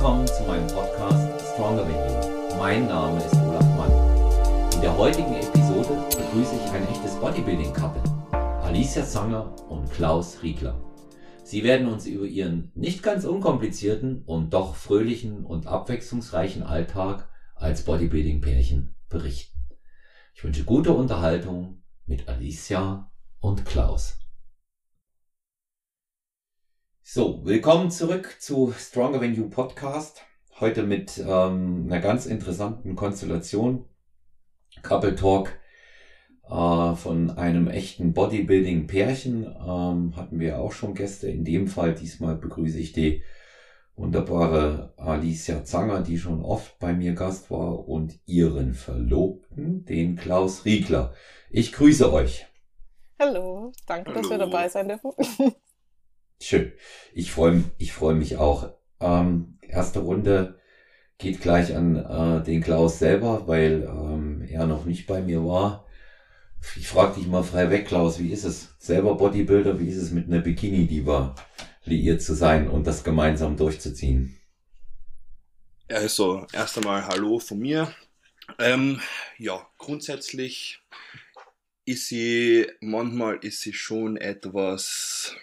[0.00, 2.56] willkommen zu meinem Podcast Stronger Than You.
[2.56, 4.72] Mein Name ist Olaf Mann.
[4.72, 8.02] In der heutigen Episode begrüße ich ein echtes Bodybuilding-Couple,
[8.62, 10.80] Alicia Zanger und Klaus Riegler.
[11.44, 17.84] Sie werden uns über ihren nicht ganz unkomplizierten und doch fröhlichen und abwechslungsreichen Alltag als
[17.84, 19.58] Bodybuilding-Pärchen berichten.
[20.34, 24.16] Ich wünsche gute Unterhaltung mit Alicia und Klaus.
[27.12, 30.22] So, willkommen zurück zu Stronger Than You Podcast.
[30.60, 33.84] Heute mit ähm, einer ganz interessanten Konstellation.
[34.84, 35.58] Couple Talk
[36.48, 39.42] äh, von einem echten Bodybuilding-Pärchen.
[39.44, 41.28] Ähm, hatten wir auch schon Gäste.
[41.28, 43.24] In dem Fall diesmal begrüße ich die
[43.96, 50.64] wunderbare Alicia Zanger, die schon oft bei mir Gast war, und ihren Verlobten, den Klaus
[50.64, 51.12] Riegler.
[51.50, 52.46] Ich grüße euch.
[53.18, 54.20] Hallo, danke, Hallo.
[54.20, 55.10] dass wir dabei sein dürfen.
[56.40, 56.72] Schön.
[57.12, 58.72] Ich freue ich freu mich auch.
[59.00, 60.58] Ähm, erste Runde
[61.18, 65.86] geht gleich an äh, den Klaus selber, weil ähm, er noch nicht bei mir war.
[66.76, 68.74] Ich frage dich mal frei weg, Klaus, wie ist es?
[68.78, 71.34] Selber Bodybuilder, wie ist es mit einer Bikini-Diva
[71.84, 74.38] liiert zu sein und das gemeinsam durchzuziehen?
[75.88, 77.92] Also, erst einmal Hallo von mir.
[78.58, 79.00] Ähm,
[79.38, 80.80] ja, grundsätzlich
[81.84, 85.34] ist sie, manchmal ist sie schon etwas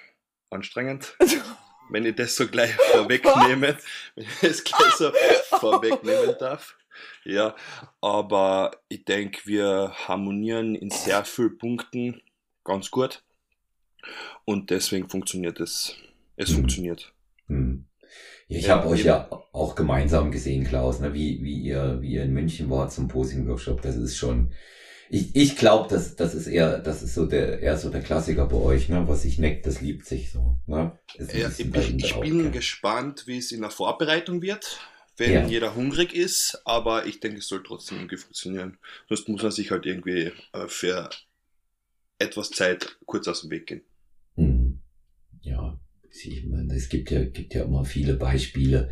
[0.50, 1.16] anstrengend.
[1.90, 3.78] wenn ich das so gleich vorwegnehme,
[4.16, 5.12] wenn ich das gleich so
[5.58, 6.78] vorwegnehmen darf.
[7.24, 7.56] Ja,
[8.02, 12.22] aber ich denke, wir harmonieren in sehr vielen Punkten
[12.64, 13.24] ganz gut.
[14.46, 15.96] Und deswegen funktioniert es.
[16.38, 17.14] Es funktioniert.
[17.48, 17.86] Mhm.
[18.48, 22.14] Ja, ich ja, habe euch ja auch gemeinsam gesehen, Klaus, ne, wie, wie, ihr, wie
[22.14, 23.82] ihr in München wart zum Posing-Workshop.
[23.82, 24.54] Das ist schon,
[25.10, 28.46] ich, ich glaube, das, das ist eher, das ist so der, eher so der Klassiker
[28.48, 29.08] bei euch, ne?
[29.08, 30.58] Was sich neckt, das liebt sich so.
[30.66, 30.98] Ne?
[31.18, 34.80] Ja, ich, bin, ich bin gespannt, wie es in der Vorbereitung wird,
[35.16, 35.48] wenn ja.
[35.48, 38.78] jeder hungrig ist, aber ich denke, es soll trotzdem irgendwie funktionieren.
[39.08, 41.10] Sonst muss man sich halt irgendwie äh, für
[42.20, 43.82] etwas Zeit kurz aus dem Weg gehen.
[44.36, 44.80] Mhm.
[45.42, 45.80] Ja,
[46.12, 48.92] ich meine, es gibt ja, gibt ja immer viele Beispiele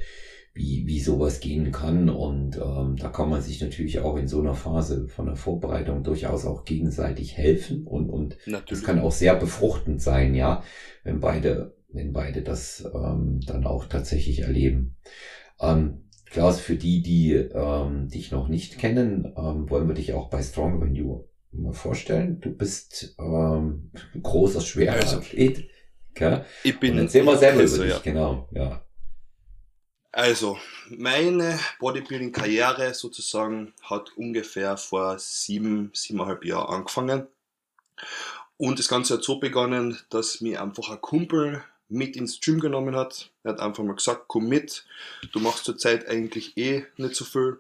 [0.56, 2.10] wie, wie sowas gehen kann.
[2.10, 6.02] Und ähm, da kann man sich natürlich auch in so einer Phase von der Vorbereitung
[6.02, 7.86] durchaus auch gegenseitig helfen.
[7.86, 8.38] Und, und
[8.70, 10.64] das kann auch sehr befruchtend sein, ja,
[11.04, 14.96] wenn beide, wenn beide das ähm, dann auch tatsächlich erleben.
[15.60, 20.30] Ähm, Klaus, für die, die ähm, dich noch nicht kennen, ähm, wollen wir dich auch
[20.30, 22.40] bei Strong When You mal vorstellen.
[22.40, 23.92] Du bist ähm,
[24.22, 25.70] großer, schwerer also, Athlet.
[26.12, 26.42] Okay?
[26.64, 26.94] Ich bin.
[26.94, 28.00] Und erzähl mal selber über dich, ja.
[28.00, 28.85] genau, ja.
[30.16, 37.28] Also, meine Bodybuilding-Karriere sozusagen hat ungefähr vor sieben, siebeneinhalb Jahren angefangen.
[38.56, 42.96] Und das Ganze hat so begonnen, dass mir einfach ein Kumpel mit ins Gym genommen
[42.96, 43.30] hat.
[43.44, 44.86] Er hat einfach mal gesagt, komm mit,
[45.34, 47.60] du machst zurzeit eigentlich eh nicht so viel.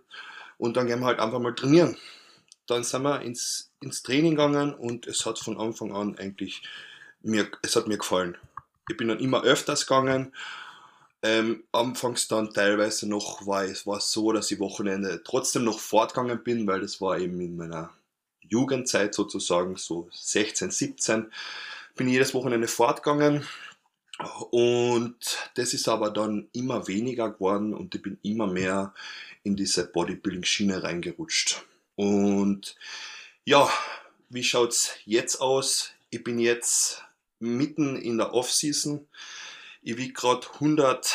[0.58, 1.98] Und dann gehen wir halt einfach mal trainieren.
[2.68, 6.64] Dann sind wir ins, ins Training gegangen und es hat von Anfang an eigentlich
[7.22, 8.38] mir, es hat mir gefallen.
[8.90, 10.32] Ich bin dann immer öfters gegangen
[11.26, 16.44] ähm, anfangs dann teilweise noch war es war so, dass ich Wochenende trotzdem noch fortgegangen
[16.44, 17.92] bin, weil das war eben in meiner
[18.42, 21.32] Jugendzeit sozusagen, so 16, 17,
[21.96, 23.44] bin jedes Wochenende fortgegangen.
[24.52, 25.16] Und
[25.56, 28.94] das ist aber dann immer weniger geworden und ich bin immer mehr
[29.42, 31.66] in diese Bodybuilding-Schiene reingerutscht.
[31.96, 32.76] Und
[33.46, 33.68] ja,
[34.30, 35.92] wie schaut's jetzt aus?
[36.12, 37.04] Ich bin jetzt
[37.40, 39.08] mitten in der Off-Season.
[39.88, 41.14] Ich wiege gerade 100,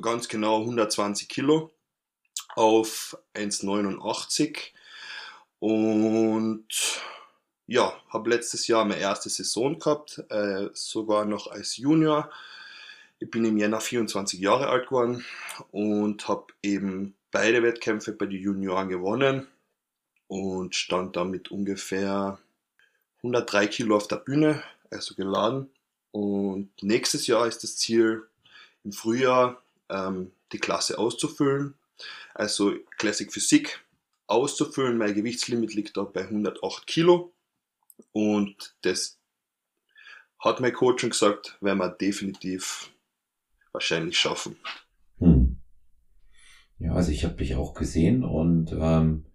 [0.00, 1.74] ganz genau 120 Kilo
[2.54, 4.72] auf 1,89
[5.58, 6.66] und
[7.66, 12.30] ja, habe letztes Jahr meine erste Saison gehabt, äh, sogar noch als Junior.
[13.18, 15.22] Ich bin im Jänner 24 Jahre alt geworden
[15.70, 19.48] und habe eben beide Wettkämpfe bei den Junioren gewonnen
[20.28, 22.38] und stand damit ungefähr
[23.18, 25.73] 103 Kilo auf der Bühne, also geladen.
[26.14, 28.22] Und nächstes Jahr ist das Ziel,
[28.84, 31.74] im Frühjahr ähm, die Klasse auszufüllen,
[32.34, 33.84] also Classic Physik
[34.28, 34.96] auszufüllen.
[34.96, 37.32] Mein Gewichtslimit liegt da bei 108 Kilo.
[38.12, 39.18] Und das
[40.38, 42.92] hat mein Coach schon gesagt, werden wir definitiv
[43.72, 44.56] wahrscheinlich schaffen.
[45.18, 45.56] Hm.
[46.78, 49.26] Ja, also ich habe dich auch gesehen und ähm,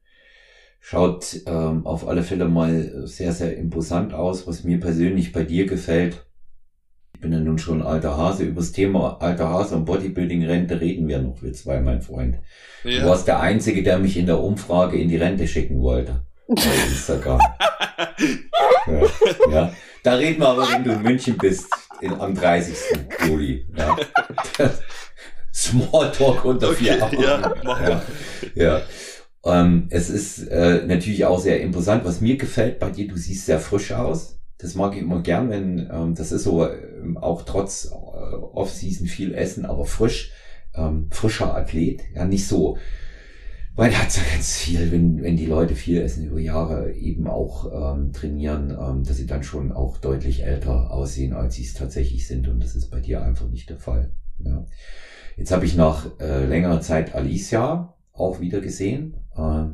[0.79, 4.47] schaut ähm, auf alle Fälle mal sehr, sehr imposant aus.
[4.47, 6.25] Was mir persönlich bei dir gefällt,
[7.13, 8.43] ich bin ja nun schon alter Hase.
[8.43, 12.37] Über das Thema alter Hase und Bodybuilding-Rente reden wir noch, wir zwei, mein Freund.
[12.83, 13.01] Ja.
[13.01, 16.23] Du warst der Einzige, der mich in der Umfrage in die Rente schicken wollte.
[16.47, 17.41] Bei Instagram.
[18.87, 19.73] ja, ja.
[20.03, 21.67] Da reden wir aber, wenn du in München bist,
[22.01, 22.75] in, am 30.
[23.27, 23.65] Juli.
[23.77, 23.97] Ja.
[25.53, 28.01] Smalltalk unter vier Okay, ja, mach ja.
[28.55, 28.81] ja.
[29.43, 32.05] Ähm, es ist äh, natürlich auch sehr imposant.
[32.05, 34.38] Was mir gefällt bei dir, du siehst sehr frisch aus.
[34.59, 39.07] Das mag ich immer gern, wenn ähm, das ist so ähm, auch trotz äh, Off-Season
[39.07, 40.31] viel Essen, aber frisch,
[40.75, 42.03] ähm, frischer Athlet.
[42.13, 42.77] Ja, nicht so,
[43.79, 47.27] weil er hat ja ganz viel, wenn, wenn die Leute viel essen über Jahre eben
[47.27, 51.75] auch ähm, trainieren, ähm, dass sie dann schon auch deutlich älter aussehen, als sie es
[51.75, 52.49] tatsächlich sind.
[52.49, 54.11] Und das ist bei dir einfach nicht der Fall.
[54.39, 54.65] Ja.
[55.37, 59.67] Jetzt habe ich nach äh, längerer Zeit Alicia auch wieder gesehen, äh,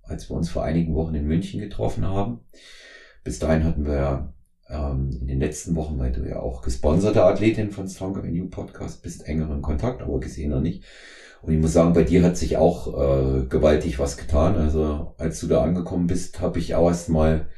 [0.00, 2.40] als wir uns vor einigen Wochen in München getroffen haben.
[3.24, 4.32] Bis dahin hatten wir
[4.68, 8.48] ähm, in den letzten Wochen, weil du ja auch gesponserte Athletin von Stronger Than You
[8.48, 10.84] Podcast bist, engeren Kontakt, aber gesehen noch nicht.
[11.42, 14.56] Und ich muss sagen, bei dir hat sich auch äh, gewaltig was getan.
[14.56, 17.48] Also als du da angekommen bist, habe ich auch erst mal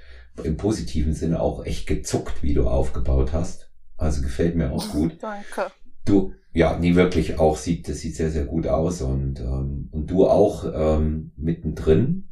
[0.45, 3.71] im positiven Sinne auch echt gezuckt, wie du aufgebaut hast.
[3.97, 5.17] Also gefällt mir auch gut.
[5.21, 5.73] Danke.
[6.05, 10.11] Du, ja, nie wirklich auch sieht, das sieht sehr, sehr gut aus und, ähm, und
[10.11, 12.29] du auch ähm, mittendrin.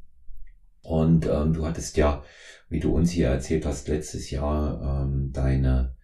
[0.83, 2.23] Und ähm, du hattest ja,
[2.69, 5.95] wie du uns hier erzählt hast, letztes Jahr ähm, deine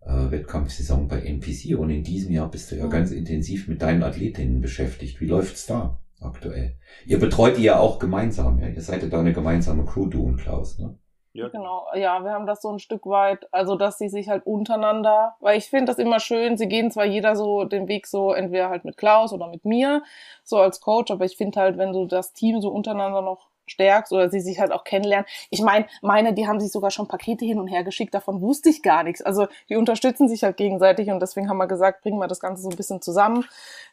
[0.00, 2.90] äh, Wettkampfsaison bei NPC und in diesem Jahr bist du ja Mhm.
[2.90, 5.20] ganz intensiv mit deinen Athletinnen beschäftigt.
[5.20, 6.76] Wie läuft's da aktuell?
[7.06, 8.68] Ihr betreut die ja auch gemeinsam, ja?
[8.68, 10.98] Ihr seid ja da eine gemeinsame Crew, du und Klaus, ne?
[11.32, 14.44] Ja, Genau, ja, wir haben das so ein Stück weit, also dass sie sich halt
[14.46, 18.32] untereinander, weil ich finde das immer schön, sie gehen zwar jeder so den Weg so,
[18.32, 20.02] entweder halt mit Klaus oder mit mir,
[20.42, 24.12] so als Coach, aber ich finde halt, wenn du das Team so untereinander noch stärkst
[24.12, 25.26] oder sie sich halt auch kennenlernen.
[25.50, 28.68] Ich meine, meine, die haben sich sogar schon Pakete hin und her geschickt, davon wusste
[28.68, 29.22] ich gar nichts.
[29.22, 32.62] Also die unterstützen sich halt gegenseitig und deswegen haben wir gesagt, bringen wir das Ganze
[32.62, 33.44] so ein bisschen zusammen.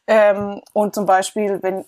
[0.07, 1.85] Ähm, und zum Beispiel, wenn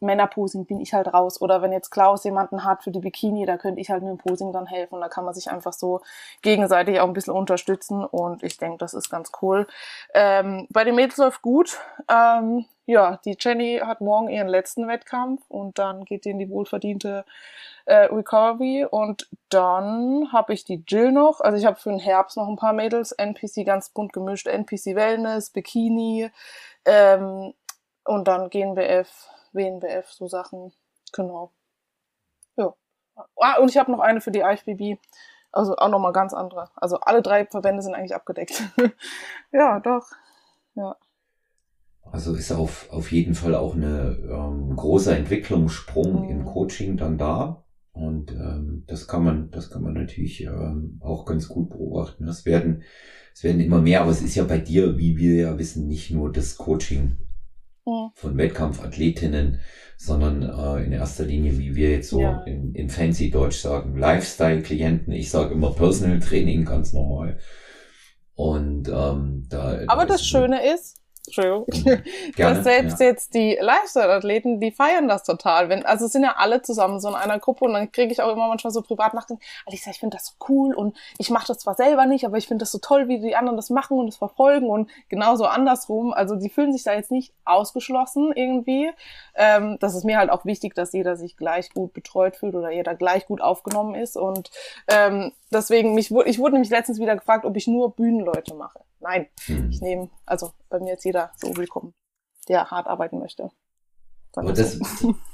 [0.00, 1.40] Männerposing bin ich halt raus.
[1.40, 4.18] Oder wenn jetzt Klaus jemanden hat für die Bikini, da könnte ich halt mit dem
[4.18, 5.00] Posing dann helfen.
[5.00, 6.00] Da kann man sich einfach so
[6.42, 9.66] gegenseitig auch ein bisschen unterstützen und ich denke, das ist ganz cool.
[10.14, 11.78] Ähm, bei den Mädels läuft gut.
[12.08, 16.48] Ähm, ja, die Jenny hat morgen ihren letzten Wettkampf und dann geht die in die
[16.48, 17.24] wohlverdiente
[17.84, 21.40] äh, Recovery und dann habe ich die Jill noch.
[21.40, 24.94] Also ich habe für den Herbst noch ein paar Mädels, NPC ganz bunt gemischt, NPC
[24.94, 26.30] Wellness, Bikini
[26.84, 27.54] ähm,
[28.04, 30.72] und dann GNBF, WNBF, so Sachen.
[31.12, 31.50] Genau.
[32.56, 32.72] Ja.
[33.36, 35.00] Ah, und ich habe noch eine für die IFBB.
[35.50, 36.70] Also auch nochmal ganz andere.
[36.76, 38.62] Also alle drei Verbände sind eigentlich abgedeckt.
[39.52, 40.06] ja, doch.
[40.74, 40.96] Ja.
[42.12, 46.30] Also ist auf, auf jeden Fall auch eine ähm, großer Entwicklungssprung Mhm.
[46.30, 47.64] im Coaching dann da.
[47.92, 52.28] Und ähm, das kann man, das kann man natürlich ähm, auch ganz gut beobachten.
[52.28, 52.82] Es werden,
[53.34, 56.10] es werden immer mehr, aber es ist ja bei dir, wie wir ja wissen, nicht
[56.10, 57.16] nur das Coaching
[57.86, 58.10] Mhm.
[58.14, 59.60] von Wettkampfathletinnen,
[59.96, 62.42] sondern äh, in erster Linie, wie wir jetzt so Ja.
[62.44, 65.12] in, in fancy Deutsch sagen, Lifestyle-Klienten.
[65.12, 67.38] Ich sage immer Personal Training, ganz normal.
[68.34, 69.80] Und ähm, da.
[69.86, 71.66] Aber da das Schöne ist, Entschuldigung,
[72.36, 73.06] Gerne, dass selbst ja.
[73.06, 75.68] jetzt die Lifestyle-Athleten, die feiern das total.
[75.68, 78.22] Wenn, also es sind ja alle zusammen so in einer Gruppe und dann kriege ich
[78.22, 81.58] auch immer manchmal so Privatnachrichten, Alisa, ich finde das so cool und ich mache das
[81.58, 84.08] zwar selber nicht, aber ich finde das so toll, wie die anderen das machen und
[84.08, 86.12] es verfolgen und genauso andersrum.
[86.12, 88.90] Also die fühlen sich da jetzt nicht ausgeschlossen irgendwie.
[89.34, 92.70] Ähm, das ist mir halt auch wichtig, dass jeder sich gleich gut betreut fühlt oder
[92.70, 94.50] jeder gleich gut aufgenommen ist und
[94.88, 98.80] ähm, deswegen, mich, ich wurde nämlich letztens wieder gefragt, ob ich nur Bühnenleute mache.
[99.06, 99.70] Nein, Hm.
[99.70, 101.94] ich nehme, also bei mir ist jeder so willkommen,
[102.48, 103.50] der hart arbeiten möchte.
[104.34, 104.78] Aber das,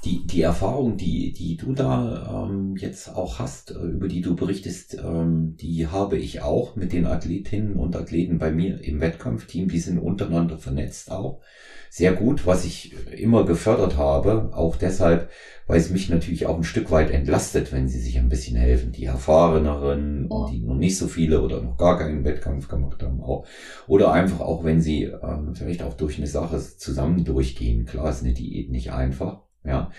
[0.05, 4.35] die, die Erfahrung, die, die du da ähm, jetzt auch hast, äh, über die du
[4.35, 9.67] berichtest, ähm, die habe ich auch mit den Athletinnen und Athleten bei mir im Wettkampfteam.
[9.67, 11.41] Die sind untereinander vernetzt auch.
[11.89, 15.29] Sehr gut, was ich immer gefördert habe, auch deshalb,
[15.67, 18.91] weil es mich natürlich auch ein Stück weit entlastet, wenn sie sich ein bisschen helfen.
[18.91, 23.21] Die Erfahreneren und die noch nicht so viele oder noch gar keinen Wettkampf gemacht haben
[23.21, 23.45] auch.
[23.87, 27.85] Oder einfach auch, wenn sie ähm, vielleicht auch durch eine Sache zusammen durchgehen.
[27.85, 29.91] Klar ist eine Diät nicht einfach, ja.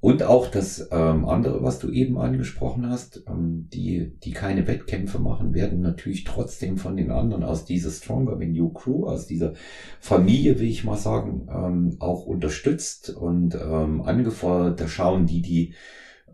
[0.00, 5.18] Und auch das ähm, andere, was du eben angesprochen hast, ähm, die, die keine Wettkämpfe
[5.18, 9.54] machen, werden natürlich trotzdem von den anderen aus dieser Stronger Than You Crew, aus dieser
[9.98, 14.80] Familie, will ich mal sagen, ähm, auch unterstützt und ähm, angefordert.
[14.80, 15.74] Da schauen die, die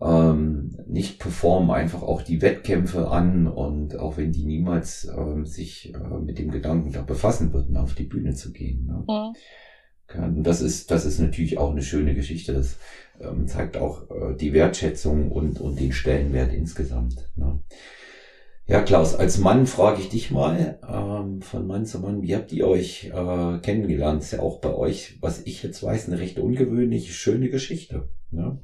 [0.02, 5.94] ähm, nicht performen, einfach auch die Wettkämpfe an und auch wenn die niemals ähm, sich
[5.94, 8.87] äh, mit dem Gedanken da befassen würden, auf die Bühne zu gehen.
[8.87, 9.04] Ne?
[9.09, 9.37] Mhm.
[10.06, 10.42] Kann.
[10.42, 12.52] Das ist, das ist natürlich auch eine schöne Geschichte.
[12.52, 12.76] Das
[13.20, 17.30] ähm, zeigt auch äh, die Wertschätzung und, und den Stellenwert insgesamt.
[17.37, 17.61] Ne?
[18.66, 22.50] Ja, Klaus, als Mann frage ich dich mal, ähm, von Mann zu Mann, wie habt
[22.52, 24.23] ihr euch äh, kennengelernt?
[24.23, 28.08] ist ja auch bei euch, was ich jetzt weiß, eine recht ungewöhnliche, schöne Geschichte.
[28.30, 28.58] Ne?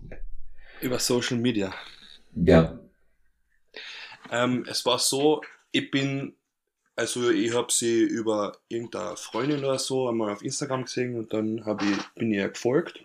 [0.81, 1.75] Über Social Media.
[2.35, 2.81] Ja,
[4.31, 5.43] Ähm, es war so,
[5.73, 6.35] ich bin
[7.01, 11.65] Also ich habe sie über irgendeine Freundin oder so einmal auf Instagram gesehen und dann
[11.65, 13.01] hab ich, bin ich ihr gefolgt.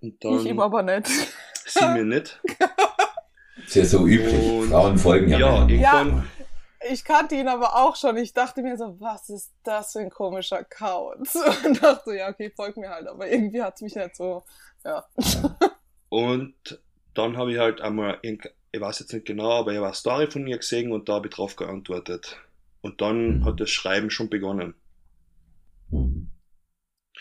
[0.00, 1.06] Und dann Ich ihm aber nicht.
[1.66, 2.40] sie mir nicht.
[3.66, 4.32] Ist ja so üblich.
[4.32, 6.30] Und- Frauen folgen ja, Ja, irgendwann,
[6.90, 8.16] Ich kannte ihn aber auch schon.
[8.16, 11.28] Ich dachte mir so, was ist das für ein komischer Account?
[11.66, 13.06] Und dachte so, ja, okay, folg mir halt.
[13.06, 14.44] Aber irgendwie hat's mich nicht so,
[14.82, 15.04] ja.
[16.08, 16.54] Und
[17.12, 18.40] dann habe ich halt einmal, ich
[18.80, 21.28] weiß jetzt nicht genau, aber ich habe eine Story von ihr gesehen und da habe
[21.28, 22.38] ich drauf geantwortet.
[22.82, 23.44] Und dann Mhm.
[23.44, 24.74] hat das Schreiben schon begonnen.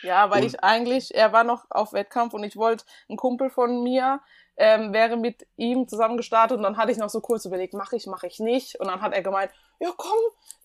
[0.01, 3.49] Ja, weil Und- ich eigentlich, er war noch auf Wettkampf und ich wollte, ein Kumpel
[3.49, 4.21] von mir
[4.61, 7.95] ähm, wäre mit ihm zusammen gestartet und dann hatte ich noch so kurz überlegt, mache
[7.95, 8.77] ich, mache ich nicht.
[8.79, 10.17] Und dann hat er gemeint, ja komm,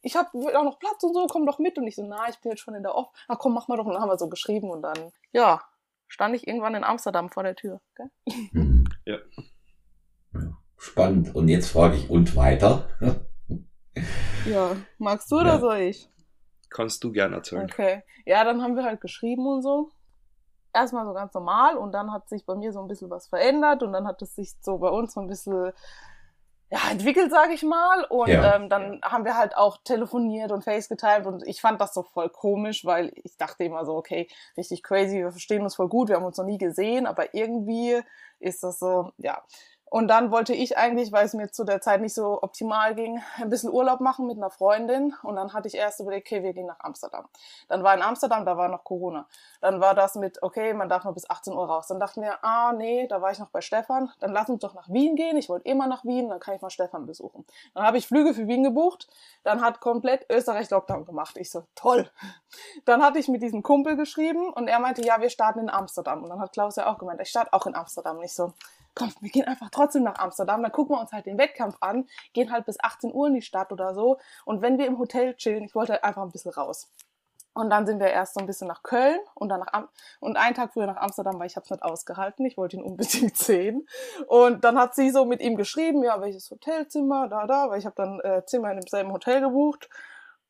[0.02, 1.78] ich habe auch noch Platz und so, komm doch mit.
[1.78, 3.08] Und ich so, na, ich bin jetzt schon in der Off.
[3.28, 3.84] Na komm, mach mal doch.
[3.86, 5.62] Und dann haben wir so geschrieben und dann, ja,
[6.08, 7.80] stand ich irgendwann in Amsterdam vor der Tür.
[7.94, 8.10] Gell?
[8.52, 8.84] Mhm.
[9.04, 9.18] Ja.
[10.34, 10.58] ja.
[10.76, 11.34] Spannend.
[11.34, 12.88] Und jetzt frage ich, und weiter?
[14.46, 15.42] Ja, magst du Ja.
[15.42, 16.08] oder soll ich?
[16.70, 17.64] Kannst du gerne erzählen.
[17.64, 18.02] Okay.
[18.26, 19.90] Ja, dann haben wir halt geschrieben und so.
[20.72, 23.82] Erstmal so ganz normal und dann hat sich bei mir so ein bisschen was verändert
[23.84, 25.72] und dann hat es sich so bei uns so ein bisschen
[26.70, 28.04] ja, entwickelt, sage ich mal.
[28.06, 28.56] Und Ja.
[28.56, 32.02] ähm, dann haben wir halt auch telefoniert und Face geteilt und ich fand das so
[32.02, 36.08] voll komisch, weil ich dachte immer so, okay, richtig crazy, wir verstehen uns voll gut,
[36.08, 38.00] wir haben uns noch nie gesehen, aber irgendwie
[38.40, 39.40] ist das so, ja.
[39.94, 43.22] Und dann wollte ich eigentlich, weil es mir zu der Zeit nicht so optimal ging,
[43.40, 45.14] ein bisschen Urlaub machen mit einer Freundin.
[45.22, 47.26] Und dann hatte ich erst überlegt, okay, wir gehen nach Amsterdam.
[47.68, 49.28] Dann war in Amsterdam, da war noch Corona.
[49.60, 51.86] Dann war das mit, okay, man darf nur bis 18 Uhr raus.
[51.86, 54.10] Dann dachten wir, ah, nee, da war ich noch bei Stefan.
[54.18, 55.36] Dann lass uns doch nach Wien gehen.
[55.36, 57.46] Ich wollte immer nach Wien, dann kann ich mal Stefan besuchen.
[57.72, 59.06] Dann habe ich Flüge für Wien gebucht.
[59.44, 61.36] Dann hat komplett Österreich Lockdown gemacht.
[61.36, 62.10] Ich so, toll.
[62.84, 66.24] Dann hatte ich mit diesem Kumpel geschrieben und er meinte, ja, wir starten in Amsterdam.
[66.24, 68.16] Und dann hat Klaus ja auch gemeint, ich starte auch in Amsterdam.
[68.16, 68.54] Und ich so,
[68.94, 72.06] komm, wir gehen einfach trotzdem nach Amsterdam, dann gucken wir uns halt den Wettkampf an,
[72.32, 74.18] gehen halt bis 18 Uhr in die Stadt oder so.
[74.44, 76.88] Und wenn wir im Hotel chillen, ich wollte halt einfach ein bisschen raus.
[77.54, 80.36] Und dann sind wir erst so ein bisschen nach Köln und dann nach Am und
[80.36, 82.44] einen Tag früher nach Amsterdam, weil ich habe es nicht ausgehalten.
[82.44, 83.86] Ich wollte ihn unbedingt sehen.
[84.26, 87.86] Und dann hat sie so mit ihm geschrieben, ja, welches Hotelzimmer, da, da, weil ich
[87.86, 89.88] habe dann äh, Zimmer in demselben Hotel gebucht.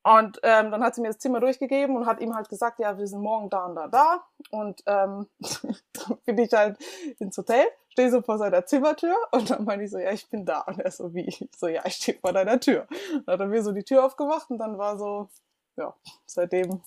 [0.05, 2.99] Und ähm, dann hat sie mir das Zimmer durchgegeben und hat ihm halt gesagt, ja,
[2.99, 4.23] wir sind morgen da und da, da.
[4.51, 5.27] Und ähm,
[5.93, 6.77] dann bin ich halt
[7.19, 10.45] ins Hotel, stehe so vor seiner Zimmertür und dann meine ich so, ja, ich bin
[10.45, 10.61] da.
[10.61, 11.27] Und er so, wie?
[11.27, 12.87] Ich so, ja, ich stehe vor deiner Tür.
[13.25, 15.31] Dann hat er mir so die Tür aufgemacht und dann war so,
[15.77, 15.95] ja,
[16.27, 16.83] seitdem,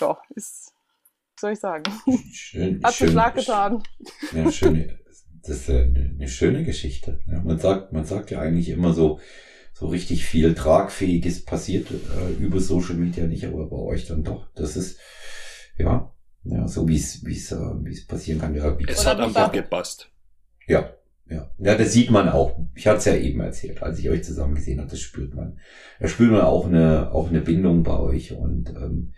[0.00, 0.72] ja, ist,
[1.38, 1.84] soll ich sagen,
[2.32, 3.82] Schön, hat schön, Beschlag getan.
[4.32, 4.98] Ja, schöne,
[5.42, 7.20] das ist eine, eine schöne Geschichte.
[7.26, 9.20] Ja, man sagt, man sagt ja eigentlich immer so,
[9.78, 14.48] so richtig viel Tragfähiges passiert äh, über Social Media nicht, aber bei euch dann doch.
[14.56, 14.98] Das ist,
[15.78, 18.56] ja, ja, so wie es, wie es, äh, wie es passieren kann.
[18.56, 20.10] Ja, wie, Es hat einfach gepasst.
[20.66, 20.92] ja,
[21.30, 21.48] ja.
[21.58, 22.58] Ja, das sieht man auch.
[22.74, 25.60] Ich hatte es ja eben erzählt, als ich euch zusammen gesehen habe, das spürt man.
[26.00, 29.12] Da spürt man auch eine, auch eine Bindung bei euch und, ähm,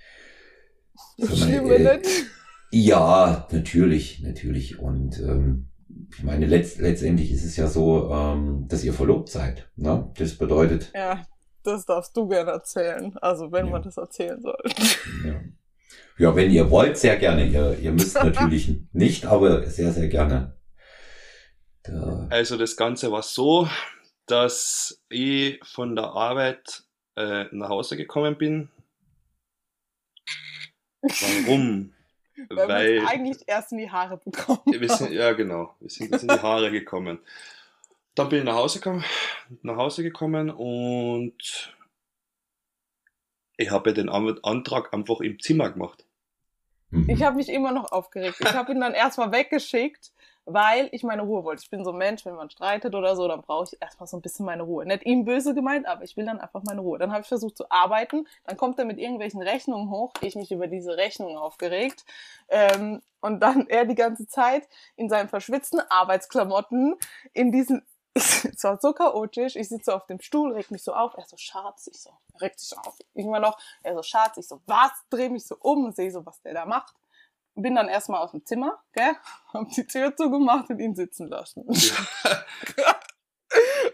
[1.16, 2.26] Das stimmt äh, nicht.
[2.70, 4.78] Ja, natürlich, natürlich.
[4.78, 5.69] Und ähm,
[6.16, 9.70] ich meine, letzt, letztendlich ist es ja so, ähm, dass ihr verlobt seid.
[9.76, 10.10] Ne?
[10.18, 11.24] Das bedeutet, Ja,
[11.62, 13.16] das darfst du gerne erzählen.
[13.18, 13.72] Also, wenn Ja.
[13.72, 14.58] man das erzählen soll.
[15.24, 15.40] ja.
[16.18, 17.46] ja, wenn ihr wollt, sehr gerne.
[17.46, 20.56] Ihr, ihr müsst natürlich nicht, aber sehr, sehr gerne.
[21.82, 23.68] Da, Also das Ganze war so,
[24.26, 26.84] dass ich von der Arbeit
[27.16, 28.68] äh, nach Hause gekommen bin.
[31.02, 31.92] Warum?
[32.48, 35.90] Weil, Weil man es eigentlich erst in die Haare bekommen wir sind, ja genau, wir
[35.90, 37.18] sind jetzt in die Haare gekommen.
[38.14, 39.04] Dann bin ich nach Hause gekommen,
[39.62, 41.74] nach Hause gekommen und
[43.56, 46.04] ich habe den An- Antrag einfach im Zimmer gemacht.
[46.90, 47.08] mhm.
[47.08, 48.38] Ich habe mich immer noch aufgeregt.
[48.40, 50.12] Ich habe ihn dann erstmal weggeschickt,
[50.52, 51.62] weil ich meine Ruhe wollte.
[51.62, 54.16] Ich bin so ein Mensch, wenn man streitet oder so, dann brauche ich erstmal so
[54.16, 54.86] ein bisschen meine Ruhe.
[54.86, 56.98] Nicht ihm böse gemeint, aber ich will dann einfach meine Ruhe.
[56.98, 60.52] Dann habe ich versucht zu arbeiten, dann kommt er mit irgendwelchen Rechnungen hoch, ich mich
[60.52, 62.04] über diese Rechnungen aufgeregt.
[62.48, 66.96] Ähm, und dann er die ganze Zeit in seinen verschwitzten Arbeitsklamotten
[67.32, 67.82] in diesen
[68.14, 69.56] es war so chaotisch.
[69.56, 71.14] Ich sitze auf dem Stuhl, reg mich so auf.
[71.16, 72.98] Er so, Schatz, ich so, regt sich auf.
[73.14, 74.90] Irgendwann noch, er so, Schatz, ich so, was?
[75.10, 76.94] Dreh mich so um und sehe so, was der da macht.
[77.54, 79.16] Bin dann erstmal aus dem Zimmer, gell?
[79.52, 81.66] Hab die Tür zugemacht und ihn sitzen lassen.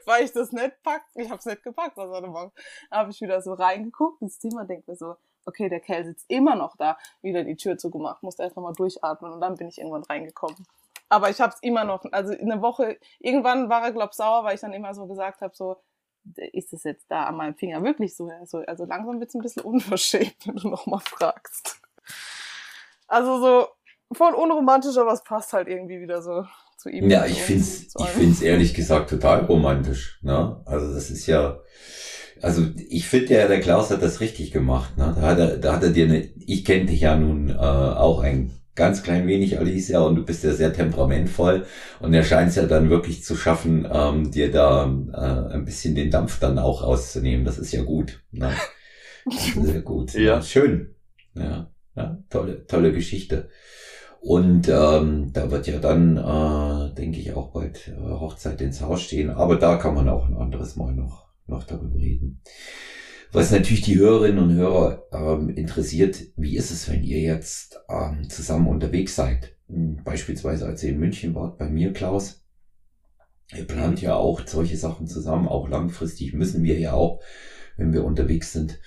[0.05, 1.11] Weil ich das nicht packt.
[1.15, 2.53] Ich hab's nicht gepackt, was er da macht.
[2.91, 6.55] Habe ich wieder so reingeguckt ins Zimmer, denk mir so, okay, der Kerl sitzt immer
[6.55, 6.99] noch da.
[7.23, 10.67] Wieder die Tür zugemacht, musste erst nochmal durchatmen und dann bin ich irgendwann reingekommen.
[11.09, 14.57] Aber ich hab's immer noch, also in der Woche, irgendwann war er, glaub sauer, weil
[14.57, 15.77] ich dann immer so gesagt habe, so,
[16.53, 18.29] ist es jetzt da an meinem Finger wirklich so?
[18.29, 21.81] Also, also langsam wird's ein bisschen unverschämt, wenn du nochmal fragst.
[23.09, 23.67] Also so
[24.13, 26.45] voll unromantisch, aber es passt halt irgendwie wieder so
[26.77, 27.09] zu ihm.
[27.11, 30.19] Ja, ich find's, ich find's ehrlich gesagt total romantisch.
[30.23, 30.61] Ne?
[30.65, 31.59] Also das ist ja,
[32.43, 34.97] Also ich finde ja, der Klaus hat das richtig gemacht.
[34.97, 35.15] Ne?
[35.19, 38.21] Da, hat er, da hat er dir eine, ich kenne dich ja nun äh, auch
[38.21, 41.67] ein ganz klein wenig, Alicia, und du bist ja sehr temperamentvoll
[42.01, 45.95] und er scheint es ja dann wirklich zu schaffen, ähm, dir da äh, ein bisschen
[45.95, 47.47] den Dampf dann auch rauszunehmen.
[47.47, 48.23] Das ist ja gut.
[48.33, 48.53] Ne?
[49.61, 50.13] Sehr gut.
[50.13, 50.21] ja.
[50.21, 50.43] ja.
[50.43, 50.95] Schön.
[51.35, 53.49] Ja, ja, tolle, tolle Geschichte.
[54.21, 59.03] Und ähm, da wird ja dann, äh, denke ich, auch bald äh, Hochzeit ins Haus
[59.03, 59.31] stehen.
[59.31, 62.41] Aber da kann man auch ein anderes Mal noch, noch darüber reden.
[63.33, 68.29] Was natürlich die Hörerinnen und Hörer ähm, interessiert, wie ist es, wenn ihr jetzt ähm,
[68.29, 69.55] zusammen unterwegs seid?
[69.69, 72.43] Hm, beispielsweise als ihr in München wart, bei mir, Klaus.
[73.55, 77.21] Ihr plant ja auch solche Sachen zusammen, auch langfristig müssen wir ja auch,
[77.77, 78.81] wenn wir unterwegs sind.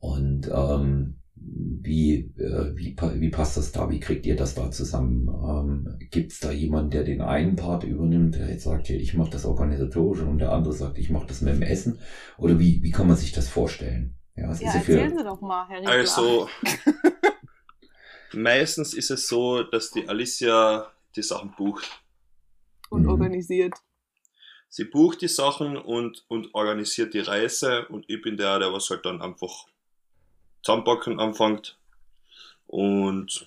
[0.00, 3.90] Und ähm, wie, äh, wie, wie passt das da?
[3.90, 5.28] Wie kriegt ihr das da zusammen?
[5.28, 9.30] Ähm, Gibt es da jemanden, der den einen Part übernimmt, der jetzt sagt, ich mache
[9.30, 11.98] das Organisatorische und der andere sagt, ich mache das mit dem Essen?
[12.38, 14.16] Oder wie, wie kann man sich das vorstellen?
[14.36, 15.18] Ja, was ja, ist erzählen für...
[15.18, 15.92] Sie doch mal, Herr Riegler.
[15.92, 16.48] Also,
[18.32, 22.02] meistens ist es so, dass die Alicia die Sachen bucht.
[22.90, 23.08] Und mhm.
[23.08, 23.74] organisiert.
[24.68, 28.88] Sie bucht die Sachen und, und organisiert die Reise und ich bin der, der was
[28.88, 29.66] halt dann einfach
[30.62, 31.76] zusammenpacken anfängt.
[32.66, 33.46] Und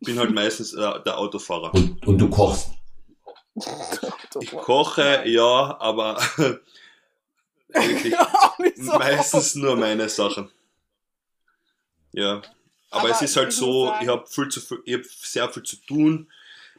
[0.00, 1.74] bin halt meistens äh, der Autofahrer.
[1.74, 2.70] Und, und du kochst?
[4.40, 6.20] Ich koche, ja, aber
[7.72, 8.14] eigentlich
[8.76, 10.50] so meistens nur meine Sachen.
[12.12, 12.42] Ja.
[12.90, 15.62] Aber, aber es ist halt so, sagen, ich habe viel zu ich hab sehr viel
[15.62, 16.30] zu tun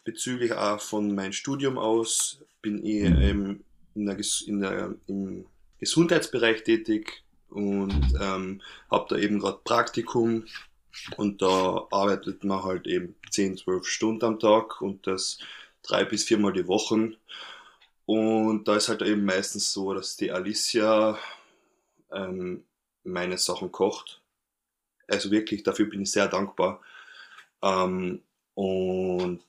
[0.03, 2.39] bezüglich auch von meinem Studium aus.
[2.61, 5.45] Bin ich ähm, in der, in der, im
[5.79, 10.45] Gesundheitsbereich tätig, und ähm, habe da eben gerade Praktikum
[11.15, 15.39] und da arbeitet man halt eben 10, 12 Stunden am Tag und das
[15.83, 17.13] drei bis viermal die Woche.
[18.05, 21.17] Und da ist halt eben meistens so, dass die Alicia
[22.11, 22.63] ähm,
[23.03, 24.21] meine Sachen kocht.
[25.07, 26.81] Also wirklich, dafür bin ich sehr dankbar.
[27.61, 29.41] Ähm, und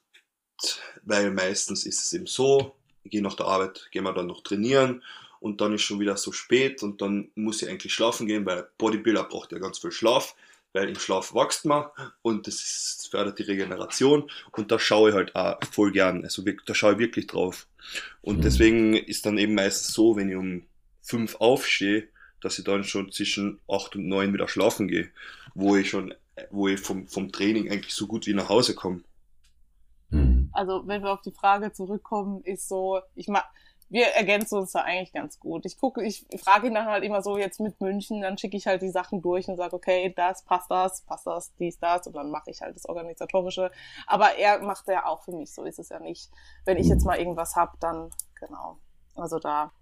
[1.03, 4.43] weil meistens ist es eben so, ich gehe nach der Arbeit, gehen wir dann noch
[4.43, 5.03] trainieren
[5.41, 8.69] und dann ist schon wieder so spät und dann muss ich eigentlich schlafen gehen, weil
[8.79, 10.35] Bodybuilder braucht ja ganz viel Schlaf,
[10.73, 11.87] weil im Schlaf wächst man
[12.23, 16.25] und das, ist, das fördert die Regeneration und da schaue ich halt auch voll gern,
[16.25, 17.67] also da schaue ich wirklich drauf.
[18.21, 18.43] Und mhm.
[18.43, 20.63] deswegen ist dann eben meistens so, wenn ich um
[21.03, 22.09] fünf aufstehe,
[22.41, 25.11] dass ich dann schon zwischen acht und neun wieder schlafen gehe,
[25.55, 26.15] wo ich schon,
[26.51, 29.03] wo ich vom, vom Training eigentlich so gut wie nach Hause komme.
[30.11, 30.51] Mhm.
[30.53, 33.45] Also wenn wir auf die Frage zurückkommen, ist so, ich mag,
[33.91, 35.65] wir ergänzen uns da eigentlich ganz gut.
[35.65, 38.67] Ich gucke, ich frage ihn dann halt immer so jetzt mit München, dann schicke ich
[38.67, 42.15] halt die Sachen durch und sage, okay, das passt das, passt das, dies, das und
[42.15, 43.71] dann mache ich halt das Organisatorische.
[44.07, 46.31] Aber er macht ja auch für mich, so ist es ja nicht.
[46.65, 48.79] Wenn ich jetzt mal irgendwas hab, dann genau.
[49.15, 49.73] Also da.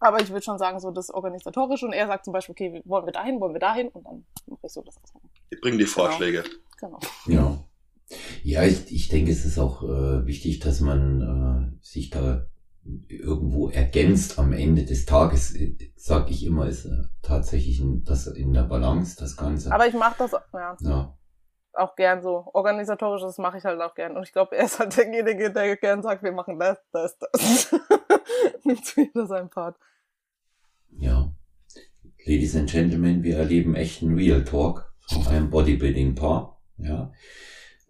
[0.00, 3.06] Aber ich würde schon sagen, so das Organisatorische und er sagt zum Beispiel, okay, wollen
[3.06, 5.30] wir dahin, wollen wir dahin und dann mache ich so das ausmachen.
[5.50, 6.42] Ich bringe die Vorschläge.
[6.80, 6.98] Genau.
[7.26, 7.42] genau.
[7.42, 7.64] Ja.
[8.42, 12.46] Ja, ich, ich denke, es ist auch äh, wichtig, dass man äh, sich da
[13.08, 18.52] irgendwo ergänzt am Ende des Tages, äh, sag ich immer, ist äh, tatsächlich das in
[18.52, 19.72] der Balance, das Ganze.
[19.72, 21.18] Aber ich mache das ja, ja.
[21.74, 22.48] auch gern so.
[22.52, 24.16] Organisatorisch, das mache ich halt auch gern.
[24.16, 27.72] Und ich glaube, er ist halt derjenige, der gern sagt, wir machen das, das, das.
[28.64, 29.76] Nimmt jeder sein Part.
[30.90, 31.32] Ja.
[32.24, 36.60] Ladies and Gentlemen, wir erleben echten Real Talk von einem Bodybuilding-Paar.
[36.78, 37.12] Ja.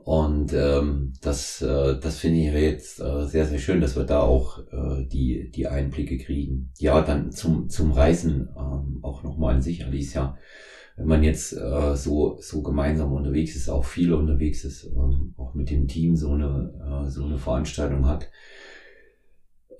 [0.04, 4.20] Und ähm, das, äh, das finde ich jetzt äh, sehr, sehr schön, dass wir da
[4.20, 6.72] auch äh, die, die Einblicke kriegen.
[6.78, 10.36] Ja, dann zum, zum Reisen ähm, auch nochmal an sich, Alicia.
[10.96, 15.54] Wenn man jetzt äh, so, so gemeinsam unterwegs ist, auch viel unterwegs ist, ähm, auch
[15.54, 18.28] mit dem Team so eine, äh, so eine Veranstaltung hat.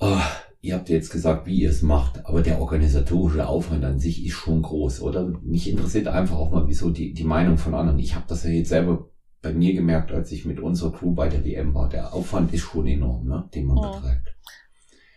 [0.00, 0.18] Äh,
[0.60, 4.34] ihr habt jetzt gesagt, wie ihr es macht, aber der organisatorische Aufwand an sich ist
[4.34, 5.32] schon groß, oder?
[5.42, 7.98] Mich interessiert einfach auch mal, wieso die, die Meinung von anderen.
[7.98, 9.08] Ich habe das ja jetzt selber
[9.42, 11.88] bei mir gemerkt, als ich mit unserer Crew bei der WM war.
[11.88, 13.92] Der Aufwand ist schon enorm, ne, den man mhm.
[13.92, 14.36] betreibt.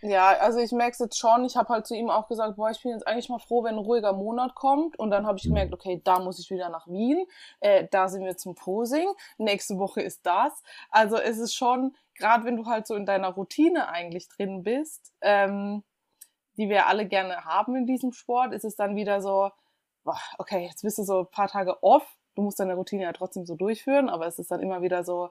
[0.02, 1.44] Ja, also ich merke es jetzt schon.
[1.44, 3.74] Ich habe halt zu ihm auch gesagt, boah, ich bin jetzt eigentlich mal froh, wenn
[3.74, 4.98] ein ruhiger Monat kommt.
[4.98, 5.50] Und dann habe ich mhm.
[5.50, 7.24] gemerkt, okay, da muss ich wieder nach Wien.
[7.60, 9.08] Äh, da sind wir zum Posing.
[9.38, 10.62] Nächste Woche ist das.
[10.90, 15.12] Also es ist schon, gerade wenn du halt so in deiner Routine eigentlich drin bist,
[15.22, 15.82] ähm,
[16.56, 19.50] die wir alle gerne haben in diesem Sport, ist es dann wieder so,
[20.04, 23.12] boah, okay, jetzt bist du so ein paar Tage off du musst deine Routine ja
[23.12, 25.30] trotzdem so durchführen, aber es ist dann immer wieder so,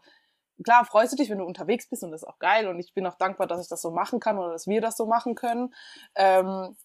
[0.63, 2.93] klar freust du dich, wenn du unterwegs bist und das ist auch geil und ich
[2.93, 5.35] bin auch dankbar, dass ich das so machen kann oder dass wir das so machen
[5.35, 5.73] können.
[6.15, 6.75] Ähm,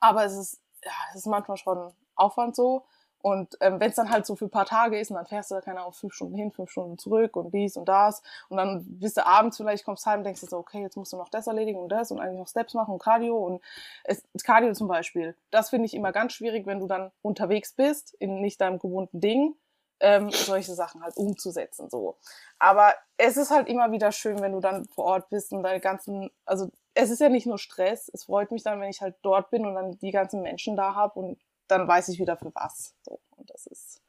[0.00, 2.86] aber es ist, ja, es ist manchmal schon Aufwand so
[3.24, 5.50] Und ähm, wenn es dann halt so für ein paar Tage ist und dann fährst
[5.50, 8.58] du da keine Ahnung, fünf Stunden hin, fünf Stunden zurück und dies und das und
[8.58, 11.30] dann bist du abends vielleicht, kommst heim, denkst du so, okay, jetzt musst du noch
[11.30, 13.62] das erledigen und das und eigentlich noch Steps machen und Cardio und
[14.04, 15.34] es, Cardio zum Beispiel.
[15.50, 19.22] Das finde ich immer ganz schwierig, wenn du dann unterwegs bist, in nicht deinem gewohnten
[19.22, 19.54] Ding,
[20.00, 22.18] ähm, solche Sachen halt umzusetzen so.
[22.58, 25.80] Aber es ist halt immer wieder schön, wenn du dann vor Ort bist und deine
[25.80, 29.16] ganzen, also es ist ja nicht nur Stress, es freut mich dann, wenn ich halt
[29.22, 32.52] dort bin und dann die ganzen Menschen da habe und dann weiß ich wieder für
[32.54, 32.94] was.
[33.02, 34.02] So, und das ist,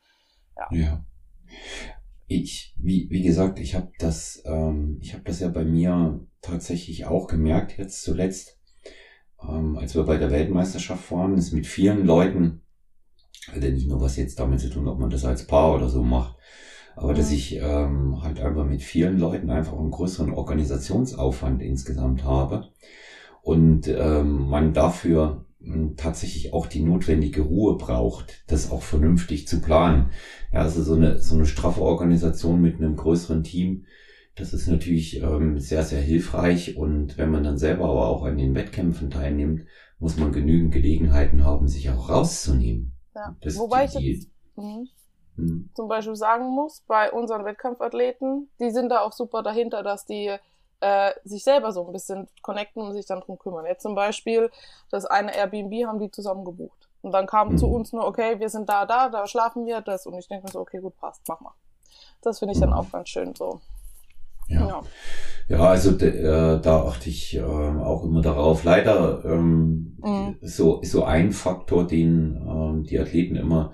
[0.57, 0.69] ja.
[0.69, 1.05] Ja.
[2.27, 7.05] Ich, wie, wie gesagt, ich habe das, ähm, ich habe das ja bei mir tatsächlich
[7.05, 8.57] auch gemerkt, jetzt zuletzt,
[9.47, 12.61] ähm, als wir bei der Weltmeisterschaft waren, ist mit vielen Leuten,
[13.53, 16.03] ja nicht nur was jetzt damit zu tun, ob man das als Paar oder so
[16.03, 16.37] macht,
[16.95, 17.31] aber dass Mhm.
[17.31, 22.69] ich ähm, halt einfach mit vielen Leuten einfach einen größeren Organisationsaufwand insgesamt habe
[23.43, 25.45] und ähm, man dafür
[25.97, 30.11] tatsächlich auch die notwendige Ruhe braucht, das auch vernünftig zu planen.
[30.51, 33.85] Ja, also so eine, so eine straffe Organisation mit einem größeren Team,
[34.35, 38.37] das ist natürlich ähm, sehr, sehr hilfreich und wenn man dann selber aber auch an
[38.37, 39.65] den Wettkämpfen teilnimmt,
[39.99, 42.93] muss man genügend Gelegenheiten haben, sich auch rauszunehmen.
[43.15, 43.35] ja.
[43.41, 44.87] Das Wobei ich die, jetzt mhm.
[45.37, 50.05] hm, zum Beispiel sagen muss, bei unseren Wettkampfathleten, die sind da auch super dahinter, dass
[50.05, 50.35] die
[50.85, 53.65] äh, sich selber so ein bisschen connecten und sich dann drum kümmern.
[53.65, 54.51] Jetzt zum Beispiel,
[54.91, 56.87] das eine Airbnb haben die zusammen gebucht.
[57.01, 57.57] Und dann kam Mhm.
[57.57, 60.05] zu uns nur, okay, wir sind da, da, da schlafen wir, das.
[60.07, 61.53] Und ich denke mir so, okay, gut, passt, mach mal.
[62.21, 63.61] Das finde ich dann auch ganz schön so.
[64.47, 64.67] ja.
[64.67, 64.83] Ja.
[65.47, 68.63] Ja, also äh, da achte ich äh, auch immer darauf.
[68.63, 70.37] Leider ähm, Mhm.
[70.41, 73.73] so so ein Faktor, den ähm, die Athleten immer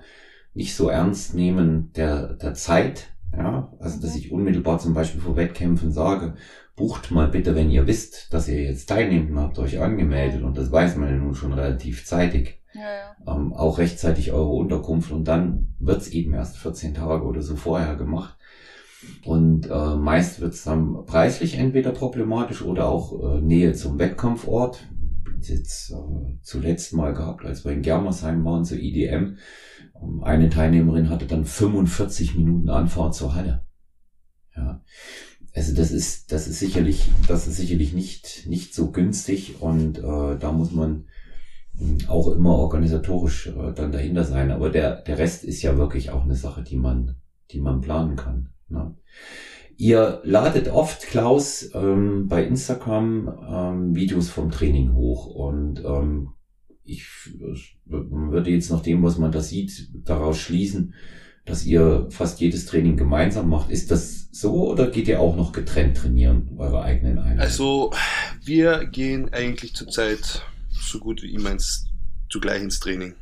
[0.54, 3.08] nicht so ernst nehmen, der der Zeit.
[3.36, 4.18] Ja, also dass Mhm.
[4.18, 6.34] ich unmittelbar zum Beispiel vor Wettkämpfen sage,
[6.76, 10.56] bucht mal bitte, wenn ihr wisst, dass ihr jetzt teilnehmt und habt euch angemeldet und
[10.58, 12.80] das weiß man ja nun schon relativ zeitig, Ja,
[13.26, 13.34] ja.
[13.34, 17.96] ähm, auch rechtzeitig eure Unterkunft und dann wird's eben erst 14 Tage oder so vorher
[17.96, 18.36] gemacht.
[19.24, 24.86] Und äh, meist wird's dann preislich entweder problematisch oder auch äh, Nähe zum Wettkampfort.
[25.40, 29.38] Jetzt äh, zuletzt mal gehabt, als wir in Germersheim waren, zur IDM.
[30.22, 33.64] Eine Teilnehmerin hatte dann 45 Minuten Anfahrt zur Halle.
[34.56, 34.82] Ja.
[35.54, 40.38] Also das ist, das ist sicherlich, das ist sicherlich nicht, nicht so günstig und äh,
[40.38, 41.04] da muss man
[42.08, 44.50] auch immer organisatorisch äh, dann dahinter sein.
[44.50, 47.16] Aber der, der Rest ist ja wirklich auch eine Sache, die man,
[47.50, 48.50] die man planen kann.
[48.68, 48.94] Ne?
[49.76, 56.30] Ihr ladet oft, Klaus, ähm, bei Instagram ähm, Videos vom Training hoch und ähm,
[56.84, 57.06] ich
[57.84, 60.94] würde jetzt nach dem, was man da sieht, daraus schließen,
[61.44, 63.70] dass ihr fast jedes Training gemeinsam macht.
[63.70, 67.40] Ist das so oder geht ihr auch noch getrennt trainieren, eure eigenen Einheiten?
[67.40, 67.92] Also,
[68.44, 71.86] wir gehen eigentlich zurzeit so gut wie immer ins,
[72.30, 73.14] zugleich ins Training.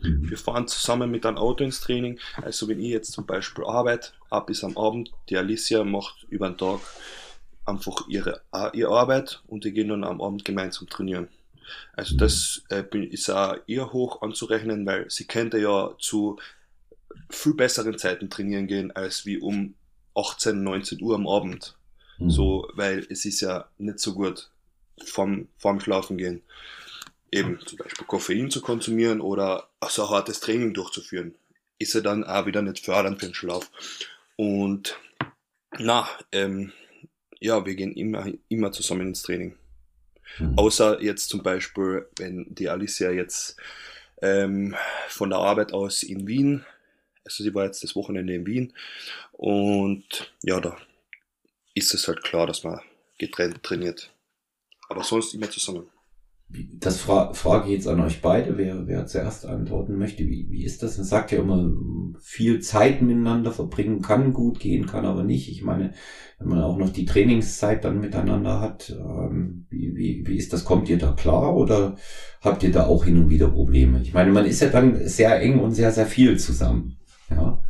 [0.00, 0.30] Mhm.
[0.30, 2.18] Wir fahren zusammen mit einem Auto ins Training.
[2.36, 6.48] Also wenn ich jetzt zum Beispiel arbeite, ab bis am Abend, die Alicia macht über
[6.48, 6.80] den Tag
[7.64, 8.40] einfach ihre,
[8.72, 11.28] ihre Arbeit und die gehen dann am Abend gemeinsam trainieren.
[11.92, 16.38] Also das äh, ist auch ihr hoch anzurechnen, weil sie könnte ja zu
[17.30, 19.74] viel besseren Zeiten trainieren gehen, als wie um
[20.14, 21.76] 18, 19 Uhr am Abend.
[22.18, 22.30] Mhm.
[22.30, 24.50] So, weil es ist ja nicht so gut
[25.04, 26.42] vorm, vorm Schlafen gehen.
[27.30, 31.34] Eben zum Beispiel Koffein zu konsumieren oder so ein hartes Training durchzuführen.
[31.78, 33.70] Ist ja dann auch wieder nicht fördernd für den Schlaf.
[34.36, 34.98] Und
[35.78, 36.72] na, ähm,
[37.38, 39.54] ja, wir gehen immer, immer zusammen ins Training.
[40.38, 40.58] Mhm.
[40.58, 43.56] Außer jetzt zum Beispiel, wenn die Alicia jetzt
[44.22, 44.74] ähm,
[45.08, 46.64] von der Arbeit aus in Wien,
[47.24, 48.72] also sie war jetzt das Wochenende in Wien
[49.32, 50.76] und ja, da
[51.74, 52.80] ist es halt klar, dass man
[53.18, 54.10] getrennt trainiert.
[54.88, 55.88] Aber sonst immer zusammen.
[56.50, 60.26] Das fra frage ich jetzt an euch beide, wer, wer zuerst antworten möchte.
[60.26, 60.96] Wie, wie ist das?
[60.96, 61.70] Man sagt ja immer,
[62.20, 65.50] viel Zeit miteinander verbringen kann gut gehen, kann aber nicht.
[65.50, 65.92] Ich meine,
[66.38, 70.64] wenn man auch noch die Trainingszeit dann miteinander hat, ähm, wie, wie, wie ist das?
[70.64, 71.96] Kommt ihr da klar oder
[72.40, 74.00] habt ihr da auch hin und wieder Probleme?
[74.00, 76.96] Ich meine, man ist ja dann sehr eng und sehr, sehr viel zusammen.
[77.28, 77.62] Ja.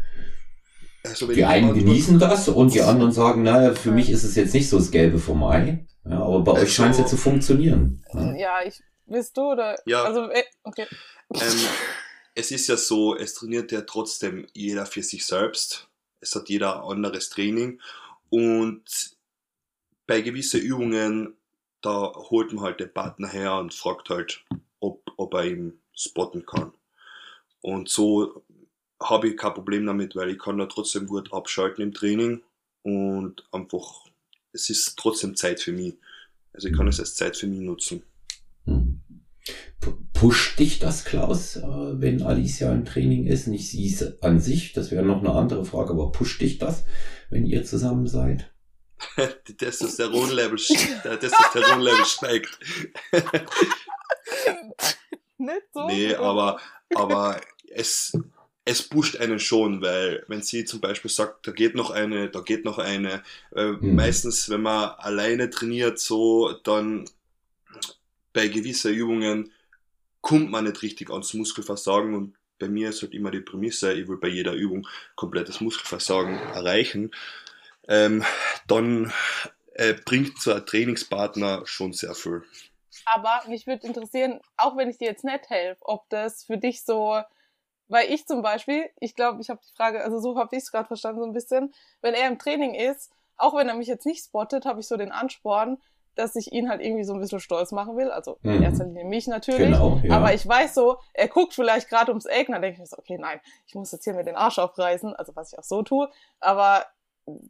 [1.05, 4.55] Also Die einen genießen das und die anderen sagen, naja, für mich ist es jetzt
[4.55, 5.87] nicht so das Gelbe vom Ei.
[6.09, 8.05] Ja, aber bei euch Also- scheint es ja zu funktionieren.
[8.13, 8.35] Ja.
[8.35, 9.79] Ja, ich, bist du oder?
[9.87, 10.05] Ja.
[10.05, 10.87] Also, äh, okay.
[11.35, 11.41] Ähm,
[12.35, 15.89] es ist ja so, es trainiert ja trotzdem jeder für sich selbst.
[16.21, 17.81] Es hat jeder ein anderes Training.
[18.31, 19.17] Und
[20.07, 21.37] bei gewissen Übungen,
[21.81, 24.45] da holt man halt den Partner her und fragt halt,
[24.81, 26.73] ob, ob er ihn spotten kann.
[27.61, 28.45] Und so
[29.01, 32.43] habe ich kein Problem damit, weil ich kann da trotzdem gut abschalten im Training
[32.83, 34.05] und einfach,
[34.53, 35.95] es ist trotzdem Zeit für mich.
[36.53, 38.03] Also ich kann es als Zeit für mich nutzen.
[38.65, 39.01] Hm.
[39.81, 43.47] P- pusht dich das, Klaus, äh, wenn Alicia im Training ist?
[43.47, 46.85] Nicht sie an sich, das wäre noch eine andere Frage, aber pusht dich das,
[47.31, 48.53] wenn ihr zusammen seid?
[49.49, 50.59] Die Testosteronlevel,
[51.05, 52.59] der Testosteronlevel steigt.
[55.39, 55.87] Nicht so?
[55.87, 56.59] Nee, aber,
[56.95, 58.13] aber es,
[58.69, 62.41] es pusht einen schon, weil wenn sie zum Beispiel sagt, da geht noch eine, da
[62.41, 63.23] geht noch eine,
[63.55, 63.89] äh, Mhm.
[63.89, 67.07] meistens, wenn man alleine trainiert, so, dann
[68.33, 69.53] bei gewissen Übungen
[70.23, 74.09] kommt man nicht richtig ans Muskelversagen und bei mir ist halt immer die Prämisse, ich
[74.09, 77.13] will bei jeder Übung komplettes Muskelversagen erreichen,
[77.89, 78.25] ähm,
[78.69, 79.13] dann
[79.75, 82.43] äh, bringt so ein Trainingspartner schon sehr viel.
[83.05, 86.83] Aber mich würde interessieren, auch wenn ich dir jetzt nicht helfe, ob das für dich
[86.85, 87.21] so,
[87.89, 90.71] weil ich zum Beispiel, ich glaube, ich habe die Frage, also so habe ich es
[90.73, 91.73] gerade verstanden so ein bisschen,
[92.03, 94.97] wenn er im Training ist, auch wenn er mich jetzt nicht spottet, habe ich so
[94.97, 95.81] den Ansporn,
[96.17, 98.11] dass ich ihn halt irgendwie so ein bisschen stolz machen will.
[98.11, 98.63] Also in Mhm.
[98.65, 99.61] erster Linie mich natürlich.
[99.71, 100.17] Genau, ja.
[100.17, 102.87] Aber ich weiß so, er guckt vielleicht gerade ums Eck, und dann denke ich mir
[102.87, 105.63] so, okay, nein, ich muss jetzt hier mir den Arsch aufreißen, also was ich auch
[105.65, 106.11] so tue.
[106.41, 106.85] Aber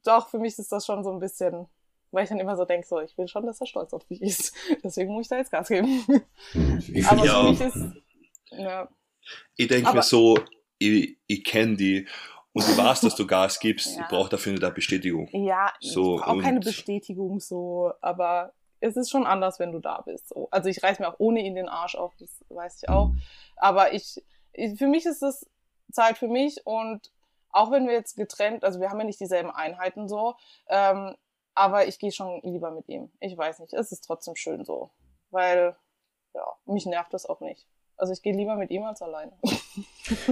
[0.04, 1.66] doch, für mich ist das schon so ein bisschen,
[2.10, 4.20] weil ich dann immer so denke, so, ich will schon, dass er stolz auf mich
[4.20, 4.52] ist.
[4.84, 6.04] Deswegen muss ich da jetzt Gas geben.
[6.52, 7.76] Hm, Ich Aber für mich ist,
[8.50, 8.86] ja,
[9.56, 10.38] Ich denke mir so,
[10.78, 12.08] ich, ich kenne die
[12.52, 14.02] und du weißt, dass du Gas gibst, Ja.
[14.02, 15.28] ich brauche dafür nicht eine Bestätigung.
[15.32, 20.00] ja So, ich brauche keine Bestätigung so, aber es ist schon anders, wenn du da
[20.02, 20.28] bist.
[20.28, 20.48] So.
[20.50, 23.10] Also ich reiß mir auch ohne ihn den Arsch auf, das weiß ich auch.
[23.56, 25.46] Aber ich, ich für mich ist das
[25.92, 27.10] Zeit für mich und
[27.50, 30.34] auch wenn wir jetzt getrennt, also wir haben ja nicht dieselben Einheiten so,
[30.68, 31.16] ähm,
[31.54, 33.10] aber ich gehe schon lieber mit ihm.
[33.20, 34.90] Ich weiß nicht, es ist trotzdem schön so,
[35.30, 35.74] weil
[36.34, 37.66] ja, mich nervt das auch nicht.
[37.98, 39.32] Also ich gehe lieber mit ihm als alleine.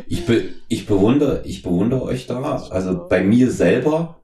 [0.06, 2.40] Ich, be, ich bewundere, ich bewundere euch da.
[2.70, 4.22] Also bei mir selber,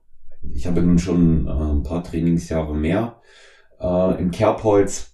[0.55, 3.20] ich habe nun schon äh, ein paar Trainingsjahre mehr
[3.81, 5.12] äh, im Kerbholz,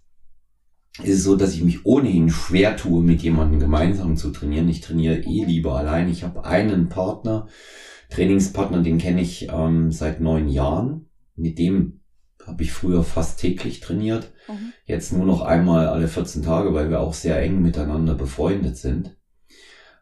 [1.02, 4.68] ist es so, dass ich mich ohnehin schwer tue, mit jemandem gemeinsam zu trainieren.
[4.68, 6.08] Ich trainiere eh lieber allein.
[6.08, 7.48] Ich habe einen Partner,
[8.10, 11.06] Trainingspartner, den kenne ich ähm, seit neun Jahren.
[11.34, 12.00] Mit dem
[12.48, 14.32] habe ich früher fast täglich trainiert.
[14.48, 14.72] Mhm.
[14.86, 19.16] Jetzt nur noch einmal alle 14 Tage, weil wir auch sehr eng miteinander befreundet sind.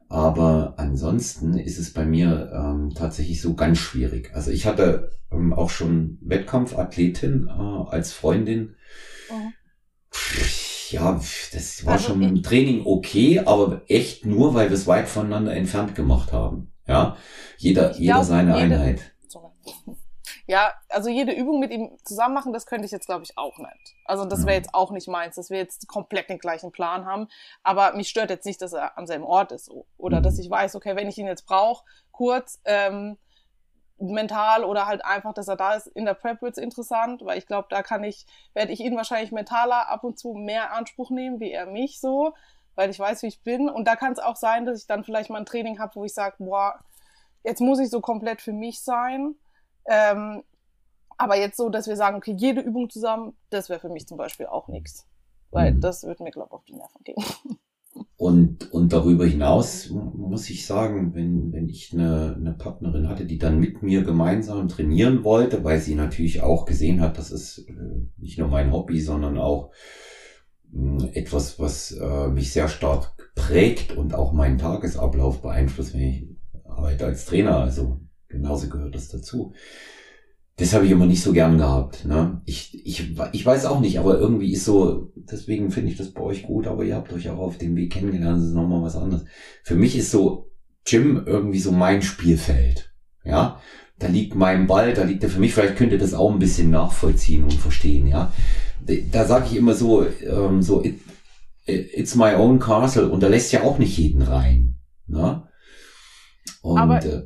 [0.09, 4.31] Aber ansonsten ist es bei mir ähm, tatsächlich so ganz schwierig.
[4.35, 7.53] Also ich hatte ähm, auch schon Wettkampfathletin äh,
[7.91, 8.77] als Freundin.
[9.31, 9.53] Mhm.
[10.91, 11.21] Ja,
[11.53, 15.53] das war Also schon im Training okay, aber echt nur, weil wir es weit voneinander
[15.55, 16.71] entfernt gemacht haben.
[16.87, 17.17] Ja,
[17.59, 19.13] jeder, jeder glaub, seine jede- Einheit.
[19.27, 19.51] Sorry.
[20.49, 23.59] Ja, also jede Übung mit ihm zusammen machen, das könnte ich jetzt, glaube ich, auch
[23.59, 23.95] nicht.
[24.05, 24.59] Also das wäre Ja.
[24.59, 27.29] jetzt auch nicht meins, dass wir jetzt komplett den gleichen Plan haben.
[27.65, 29.65] Aber mich stört jetzt nicht, dass er am selben Ort ist.
[29.67, 29.87] so.
[29.99, 30.23] Oder Mhm.
[30.23, 33.19] dass ich weiß, okay, wenn ich ihn jetzt brauche, kurz, ähm,
[33.99, 37.47] mental oder halt einfach, dass er da ist, in der Prep wird's interessant, weil ich
[37.47, 41.41] glaube, da kann ich, werde ich ihn wahrscheinlich mentaler ab und zu mehr Anspruch nehmen,
[41.41, 42.35] wie er mich so,
[42.75, 43.69] weil ich weiß, wie ich bin.
[43.71, 46.05] Und da kann es auch sein, dass ich dann vielleicht mal ein Training habe, wo
[46.05, 46.79] ich sage, boah,
[47.43, 49.35] jetzt muss ich so komplett für mich sein.
[49.89, 50.43] Ähm,
[51.19, 54.19] aber jetzt so, dass wir sagen, okay, jede Übung zusammen, das wäre für mich zum
[54.19, 55.07] Beispiel auch nichts.
[55.53, 55.81] Weil Mhm.
[55.81, 57.17] das würde mir, glaube ich, auf die Nerven gehen.
[58.19, 63.37] Und, und darüber hinaus muss ich sagen, wenn, wenn ich eine, eine Partnerin hatte, die
[63.37, 67.75] dann mit mir gemeinsam trainieren wollte, weil sie natürlich auch gesehen hat, das ist äh,
[68.17, 69.71] nicht nur mein Hobby, sondern auch
[70.73, 76.27] mh, etwas, was äh, mich sehr stark prägt und auch meinen Tagesablauf beeinflusst, wenn ich
[76.65, 79.53] arbeite als Trainer, also genauso gehört das dazu.
[80.59, 82.07] Das habe ich immer nicht so gern gehabt.
[82.07, 82.41] Ne?
[82.47, 86.23] Ich, ich, ich weiß auch nicht, aber irgendwie ist so, deswegen finde ich das bei
[86.23, 88.97] euch gut, aber ihr habt euch auch auf dem Weg kennengelernt, das ist nochmal was
[88.97, 89.27] anderes.
[89.65, 90.51] Für mich ist so
[90.85, 92.91] Gym irgendwie so mein Spielfeld.
[93.23, 93.61] Ja,
[93.99, 96.39] da liegt mein Ball, da liegt er für mich, vielleicht könnt ihr das auch ein
[96.39, 98.33] bisschen nachvollziehen und verstehen, ja.
[99.11, 101.01] Da sage ich immer so, ähm, so, it,
[101.67, 104.77] it's my own castle und da lässt ja auch nicht jeden rein.
[105.07, 105.43] Ne?
[106.63, 107.25] Und Aber- äh,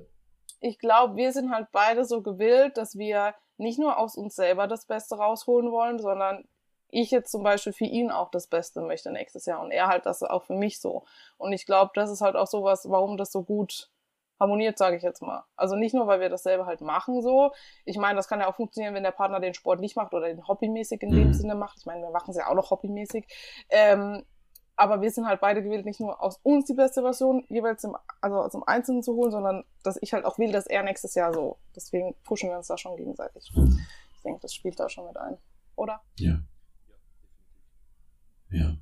[0.60, 4.66] ich glaube, wir sind halt beide so gewillt, dass wir nicht nur aus uns selber
[4.66, 6.44] das Beste rausholen wollen, sondern
[6.88, 10.06] ich jetzt zum Beispiel für ihn auch das Beste möchte nächstes Jahr und er halt
[10.06, 11.04] das auch für mich so.
[11.38, 13.90] Und ich glaube, das ist halt auch sowas, warum das so gut
[14.40, 15.44] harmoniert, sage ich jetzt mal.
[15.54, 17.52] Also nicht nur, weil wir dasselbe halt machen so.
[17.84, 20.28] Ich meine, das kann ja auch funktionieren, wenn der Partner den Sport nicht macht oder
[20.28, 21.34] den hobbymäßig in dem Mhm.
[21.34, 21.78] Sinne macht.
[21.78, 23.26] Ich meine, wir machen es ja auch noch hobbymäßig.
[23.68, 24.24] Ähm,
[24.80, 27.94] aber wir sind halt beide gewillt, nicht nur aus uns die beste Version jeweils im,
[28.22, 31.34] also dem Einzelnen zu holen, sondern dass ich halt auch will, dass er nächstes Jahr
[31.34, 31.58] so.
[31.76, 33.52] Deswegen pushen wir uns da schon gegenseitig.
[33.54, 33.78] Mhm.
[34.16, 35.36] Ich denke, das spielt da schon mit ein.
[35.76, 36.00] Oder?
[36.18, 36.40] Ja.
[38.50, 38.76] Ja.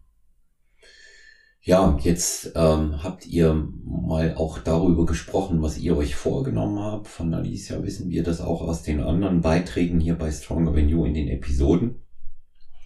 [1.63, 7.09] Ja, jetzt ähm, habt ihr mal auch darüber gesprochen, was ihr euch vorgenommen habt.
[7.09, 11.05] Von Alicia wissen wir das auch aus den anderen Beiträgen hier bei Stronger Than You
[11.05, 12.01] in den Episoden.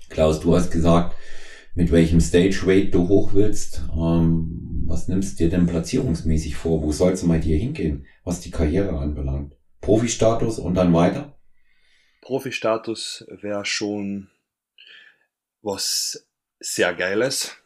[0.09, 1.15] Klaus, du hast gesagt,
[1.75, 3.83] mit welchem Stage Weight du hoch willst.
[3.95, 6.83] Ähm, was nimmst du dir denn platzierungsmäßig vor?
[6.83, 9.55] Wo soll es mal dir hingehen, was die Karriere anbelangt?
[9.81, 11.39] Profi-Status und dann weiter?
[12.21, 14.29] Profi-Status wäre schon
[15.63, 16.27] was
[16.61, 17.57] sehr Geiles.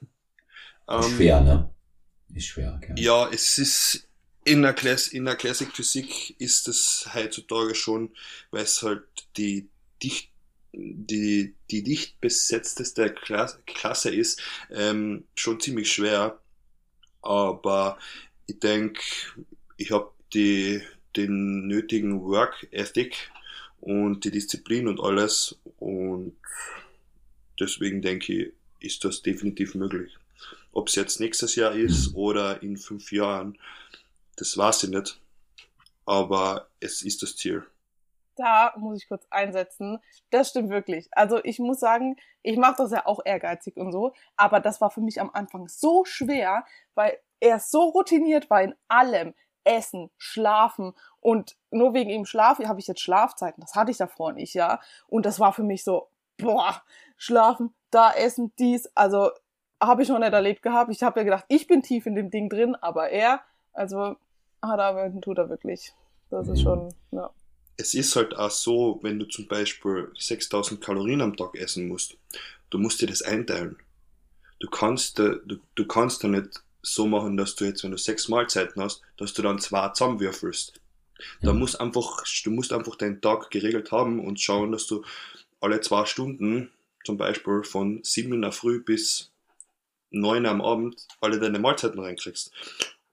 [0.88, 1.75] Ähm, schwer, ne?
[2.33, 2.99] Ist schwer, gell?
[2.99, 4.09] Ja, es ist
[4.45, 8.14] in der, Class in der Classic Physik ist es heutzutage schon,
[8.51, 9.03] weil es halt
[9.37, 9.69] die
[10.03, 10.31] dicht
[10.77, 16.39] die, die dicht besetzteste Klasse ist, ähm, schon ziemlich schwer.
[17.23, 17.99] Aber
[18.47, 19.01] ich denke,
[19.77, 20.83] ich habe die,
[21.17, 23.31] den nötigen Work Ethic
[23.81, 25.59] und die Disziplin und alles.
[25.79, 26.37] Und
[27.59, 30.17] deswegen denke ich, ist das definitiv möglich.
[30.73, 32.17] Ob es jetzt nächstes Jahr ist mhm.
[32.17, 33.59] oder in fünf Jahren,
[34.37, 35.19] das weiß ich nicht.
[36.05, 37.65] Aber es ist das Ziel
[38.37, 39.99] da muss ich kurz einsetzen.
[40.31, 41.09] Das stimmt wirklich.
[41.12, 44.90] Also ich muss sagen, ich mache das ja auch ehrgeizig und so, aber das war
[44.90, 49.35] für mich am Anfang so schwer, weil er so routiniert war in allem.
[49.68, 53.61] Essen, Schlafen und nur wegen ihm Schlafen habe ich jetzt Schlafzeiten.
[53.61, 54.79] Das hatte ich davor nicht, ja.
[55.09, 56.83] Und das war für mich so, boah,
[57.16, 58.88] Schlafen, da essen, dies.
[58.94, 59.31] Also
[59.83, 60.92] habe ich noch nicht erlebt gehabt.
[60.92, 63.40] Ich habe ja gedacht, ich bin tief in dem Ding drin, aber er,
[63.72, 64.14] also
[64.62, 65.92] hat er, tut er wirklich.
[66.31, 67.31] Das ist schon, ja
[67.77, 72.17] es ist halt auch so, wenn du zum Beispiel 6000 Kalorien am Tag essen musst,
[72.71, 73.77] du musst dir das einteilen.
[74.61, 78.29] Du kannst, du, du kannst da nicht so machen, dass du jetzt, wenn du sechs
[78.29, 80.81] Mahlzeiten hast, dass du dann zwei zusammenwürfelst.
[81.43, 81.59] Da mhm.
[81.59, 85.05] muss einfach, du musst einfach deinen Tag geregelt haben und schauen, dass du
[85.61, 86.71] alle zwei Stunden,
[87.05, 89.31] zum Beispiel von sieben in der Früh bis
[90.11, 92.53] neun am Abend, alle deine Mahlzeiten reinkriegst.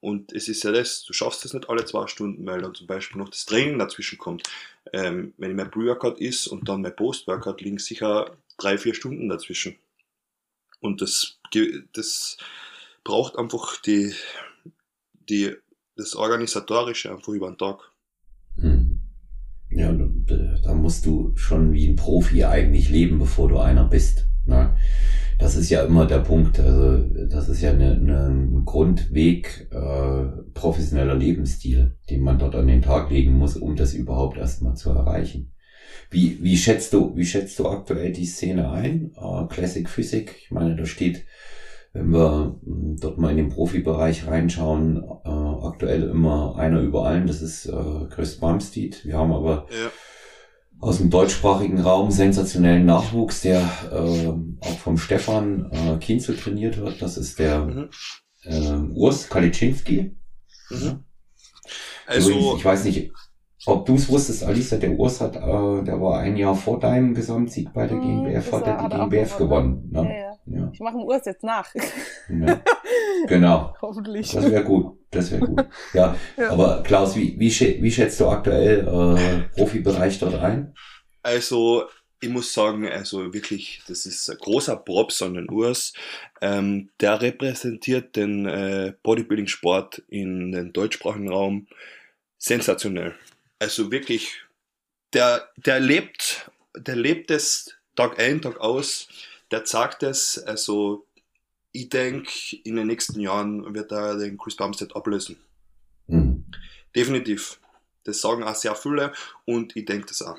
[0.03, 2.87] Und es ist ja das, du schaffst es nicht alle zwei Stunden, weil dann zum
[2.87, 4.43] Beispiel noch das Training dazwischen kommt.
[4.91, 9.29] Ähm, wenn ich mein Pre-Workout ist und dann mein Post-Workout, liegen sicher drei, vier Stunden
[9.29, 9.77] dazwischen.
[10.81, 11.39] Und das,
[11.93, 12.35] das
[13.05, 14.13] braucht einfach die,
[15.29, 15.55] die,
[15.95, 17.89] das Organisatorische einfach über den Tag.
[18.57, 18.99] Hm.
[19.69, 24.25] Ja, da musst du schon wie ein Profi eigentlich leben, bevor du einer bist.
[24.45, 24.77] Ne?
[25.39, 26.59] Das ist ja immer der Punkt.
[26.59, 33.09] Also das ist ja ein Grundweg äh, professioneller Lebensstil, den man dort an den Tag
[33.09, 35.51] legen muss, um das überhaupt erstmal zu erreichen.
[36.09, 39.11] Wie, wie schätzt du, wie schätzt du aktuell die Szene ein?
[39.15, 41.25] Äh, Classic Physik, ich meine, da steht,
[41.93, 47.27] wenn wir hm, dort mal in den Profibereich reinschauen, äh, aktuell immer einer über allen,
[47.27, 49.05] das ist äh, Chris Bumstead.
[49.05, 49.91] Wir haben aber ja
[50.83, 57.01] aus dem deutschsprachigen Raum sensationellen Nachwuchs, der äh, auch vom Stefan äh, Kienzel trainiert wird.
[57.01, 57.89] Das ist der mhm.
[58.43, 60.15] äh, Urs Kalitschinski.
[60.69, 61.03] Mhm.
[62.05, 63.11] Also, Übrigens, ich weiß nicht,
[63.65, 67.13] ob du es wusstest, Alisa, der Urs hat, äh, der war ein Jahr vor deinem
[67.13, 69.89] Gesamtsieg bei der mhm, GmbF, hat er die GmbF gewonnen.
[69.89, 70.03] Ne?
[70.03, 70.32] Ja, ja.
[70.45, 70.69] Ja.
[70.73, 71.73] Ich mache dem Urs jetzt nach.
[72.29, 72.61] Ja.
[73.27, 73.75] Genau.
[73.81, 74.31] Hoffentlich.
[74.31, 74.97] Das wäre gut.
[75.11, 75.65] Das wäre gut.
[75.93, 80.73] Ja, ja, aber Klaus, wie, wie, wie schätzt du aktuell äh, Profibereich dort ein?
[81.21, 81.85] Also,
[82.19, 85.93] ich muss sagen, also wirklich, das ist ein großer Props an den Urs.
[86.41, 91.67] Ähm, der repräsentiert den äh, Bodybuilding-Sport in den deutschsprachigen Raum
[92.37, 93.15] sensationell.
[93.59, 94.41] Also wirklich,
[95.13, 99.07] der, der lebt, der lebt es Tag ein, Tag aus
[99.53, 101.05] der sagt es, also
[101.71, 105.37] ich denke, in den nächsten Jahren wird er den Chris Bumstead ablösen.
[106.07, 106.45] Mhm.
[106.95, 107.59] Definitiv.
[108.03, 109.13] Das sagen auch sehr viele
[109.45, 110.37] und ich denke das auch.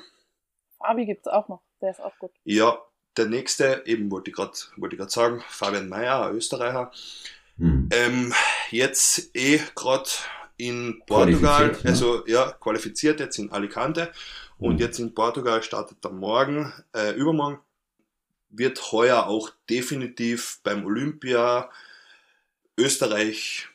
[0.77, 2.31] Fabi gibt es auch noch, der ist auch gut.
[2.43, 2.77] Ja,
[3.15, 6.91] der nächste, eben wollte ich gerade wollte sagen, Fabian Mayer, Österreicher.
[7.55, 7.89] Mhm.
[7.93, 8.33] Ähm,
[8.69, 10.09] jetzt eh gerade
[10.57, 11.77] in Portugal, ne?
[11.85, 14.11] also ja, qualifiziert jetzt in Alicante
[14.57, 14.79] und mhm.
[14.79, 17.59] jetzt in Portugal startet er morgen, äh, übermorgen
[18.57, 21.69] wird heuer auch definitiv beim Olympia
[22.77, 23.67] Österreich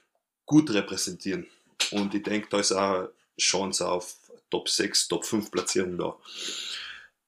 [0.47, 1.47] gut repräsentieren.
[1.91, 4.17] Und ich denke, da ist auch Chance auf
[4.51, 6.17] Top 6, Top 5 Platzierung da.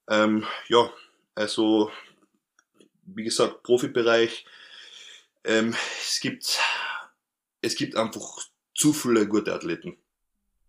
[0.08, 0.90] Ähm, ja,
[1.34, 1.90] also
[3.04, 4.44] wie gesagt, Profibereich.
[5.44, 6.60] Ähm, es gibt
[7.62, 8.38] es gibt einfach
[8.74, 9.96] zu viele gute Athleten.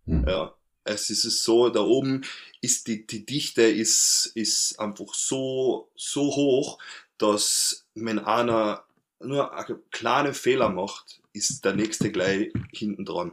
[0.05, 0.25] Hm.
[0.27, 2.25] Ja, es ist so, da oben
[2.61, 6.79] ist die, die Dichte ist, ist einfach so, so hoch,
[7.17, 8.83] dass wenn einer
[9.19, 13.31] nur einen kleinen Fehler macht, ist der nächste gleich hinten dran.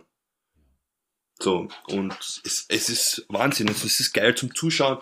[1.43, 2.15] So, und
[2.45, 4.99] es, es ist Wahnsinn, es ist geil zum Zuschauen.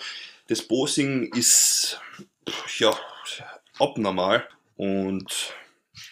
[0.47, 2.01] Das Posing ist,
[2.79, 2.97] ja,
[3.79, 5.55] abnormal und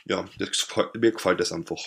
[0.04, 1.82] ja, das, mir gefällt das einfach.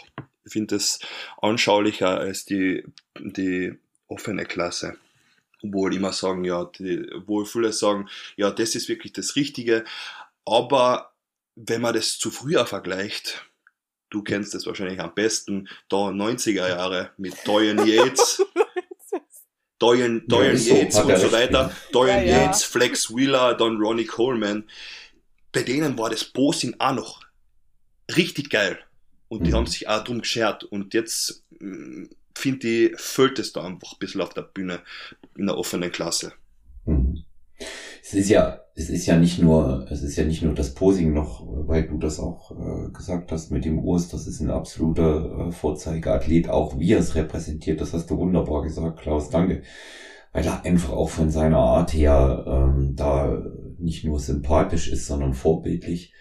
[0.46, 1.00] Ich finde das
[1.42, 2.86] anschaulicher als die,
[3.20, 3.78] die
[4.10, 4.98] offene Klasse.
[5.64, 9.86] Obwohl immer sagen, ja, die, obwohl viele sagen, ja, das ist wirklich das Richtige.
[10.46, 11.14] Aber
[11.56, 13.46] wenn man das zu früher vergleicht,
[14.10, 18.42] du kennst das wahrscheinlich am besten, da 90er Jahre mit Dorian Yates,
[19.78, 22.44] Dorian, Dorian Ja, so, Yates hat und so weiter, Dorian Ja, ja.
[22.46, 24.64] Yates, Flex Wheeler, dann Ronnie Coleman,
[25.52, 27.22] bei denen war das Posing auch noch
[28.16, 28.80] richtig geil.
[29.30, 29.56] Und die Mhm.
[29.56, 30.64] haben sich auch drum geschert.
[30.64, 32.06] Und jetzt, mm,
[32.36, 34.80] finde ich, fehlt es da einfach ein bisschen auf der Bühne
[35.36, 36.34] in der offenen Klasse.
[36.86, 37.24] Mhm.
[38.02, 41.14] Es ist ja, es ist ja nicht nur, es ist ja nicht nur das Posing
[41.14, 45.48] noch, weil du das auch äh, gesagt hast mit dem Urs, das ist ein absoluter
[45.48, 49.64] äh, Vorzeigeathlet, auch wie er es repräsentiert, das hast du wunderbar gesagt, Klaus, danke.
[50.32, 53.44] Weil er einfach auch von seiner Art her ähm, da
[53.78, 56.14] nicht nur sympathisch ist, sondern vorbildlich.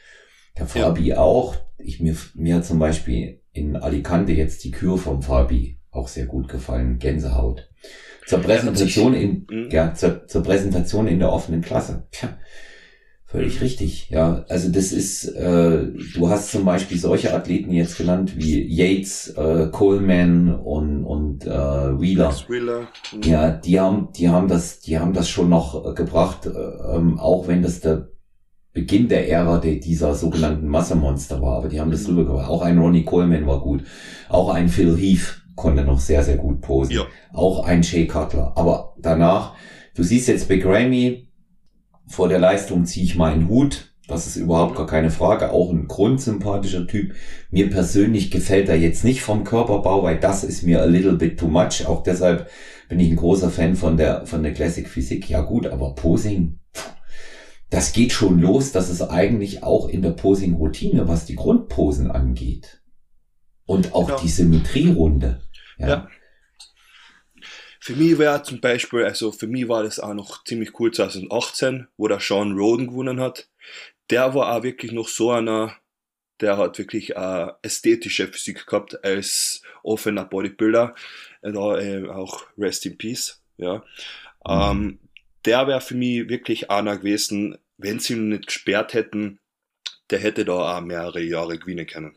[0.57, 0.87] Der Ja.
[0.87, 1.57] Fabi auch.
[1.79, 6.49] Ich mir, mir zum Beispiel in Alicante jetzt die Kür vom Fabi auch sehr gut
[6.49, 6.99] gefallen.
[6.99, 7.69] Gänsehaut.
[8.27, 9.69] Zur Präsentation in, Mhm.
[9.71, 12.07] ja, zur, zur Präsentation in der offenen Klasse.
[12.11, 12.37] Tja,
[13.25, 14.11] völlig richtig.
[14.11, 19.29] Ja, also das ist, äh, du hast zum Beispiel solche Athleten jetzt genannt wie Yates,
[19.37, 21.49] äh, Coleman und, und äh,
[22.01, 22.35] Wheeler.
[22.49, 22.89] Wheeler.
[23.15, 26.51] mm, Ja, die haben, die haben das, die haben das schon noch äh, gebracht, äh,
[26.97, 28.09] ähm, auch wenn das der
[28.75, 32.11] Beginn der Ära der, dieser sogenannten Massemonster war, aber die haben das Mhm.
[32.19, 32.49] rübergebracht.
[32.51, 33.83] Auch ein Ronnie Coleman war gut.
[34.29, 36.95] Auch ein Phil Heath konnte noch sehr, sehr gut posen.
[36.95, 37.07] Ja.
[37.35, 38.53] Auch ein Jay Cutler.
[38.57, 39.55] Aber danach,
[39.95, 41.29] du siehst jetzt Big Ramy,
[42.07, 43.95] vor der Leistung ziehe ich meinen Hut.
[44.07, 45.51] Das ist überhaupt gar keine Frage.
[45.53, 47.13] Auch ein grundsympathischer Typ.
[47.51, 51.39] Mir persönlich gefällt er jetzt nicht vom Körperbau, weil das ist mir a little bit
[51.39, 51.87] too much.
[51.87, 52.49] Auch deshalb
[52.89, 55.29] bin ich ein großer Fan von der, von der Classic Physik.
[55.29, 56.59] Ja gut, aber Posing,
[57.69, 58.73] das geht schon los.
[58.73, 62.81] Das ist eigentlich auch in der Posing-Routine, was die Grundposen angeht.
[63.67, 64.21] Und auch Genau.
[64.23, 65.43] die Symmetrierunde.
[65.79, 65.89] Ja.
[65.89, 66.11] Ja.
[67.81, 71.89] Für mich wäre zum Beispiel, also für mich war das auch noch ziemlich cool 2018,
[71.97, 73.49] wo der Sean Roden gewonnen hat.
[74.11, 75.75] Der war auch wirklich noch so einer,
[76.41, 80.95] der hat wirklich äh, ästhetische Physik gehabt als offener Bodybuilder.
[81.41, 83.83] Äh, Da äh, auch Rest in Peace, ja.
[84.47, 84.99] Ähm,
[85.45, 89.41] der wäre für mich wirklich einer gewesen, wenn sie ihn nicht gesperrt hätten,
[90.11, 92.17] der hätte da auch mehrere Jahre gewinnen können.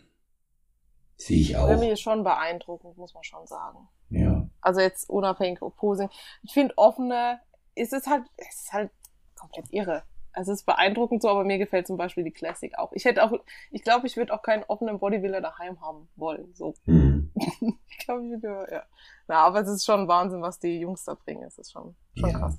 [1.21, 1.67] Sehe ich auch.
[1.67, 3.87] Remy ist schon beeindruckend, muss man schon sagen.
[4.09, 4.47] Ja.
[4.61, 6.09] Also jetzt unabhängig vom Posing.
[6.43, 7.39] Ich finde offene,
[7.75, 8.91] ist es halt, es ist halt
[9.35, 10.03] komplett irre.
[10.33, 12.91] Also es ist beeindruckend so, aber mir gefällt zum Beispiel die Classic auch.
[12.93, 13.33] Ich hätte auch,
[13.69, 16.53] ich glaube, ich würde auch keinen offenen Bodybuilder daheim haben wollen.
[16.55, 17.31] So, Hm.
[17.35, 18.83] ich glaube, ich würde, ja.
[19.27, 21.43] Na, aber es ist schon Wahnsinn, was die Jungs da bringen.
[21.43, 22.39] Es ist schon, schon Ja.
[22.39, 22.57] krass.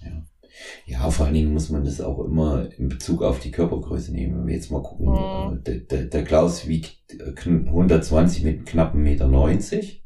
[0.00, 0.10] Ja.
[0.86, 4.38] Ja, vor allen Dingen muss man das auch immer in Bezug auf die Körpergröße nehmen.
[4.40, 5.58] Wenn wir jetzt mal gucken, Mhm.
[5.58, 10.02] äh, der, der, der Klaus wiegt äh, kn- 120 mit knappen Meter 90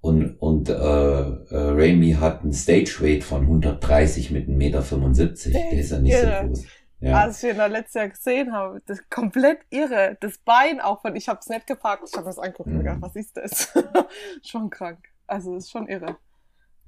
[0.00, 5.52] und, und äh, äh, Ramy hat einen Stage Weight von 130 mit einem Meter 75.
[5.52, 6.40] Der ist ja nicht Irre.
[6.42, 6.64] so groß.
[7.00, 7.20] Ja.
[7.22, 10.16] Als wir ihn da letztes Jahr gesehen haben, das ist komplett irre.
[10.20, 12.78] Das Bein auch von, ich habe es nicht gepackt, ich habe das angeguckt und Mhm.
[12.78, 13.72] gedacht, was ist das?
[14.42, 14.98] schon krank.
[15.26, 16.16] Also es ist schon irre.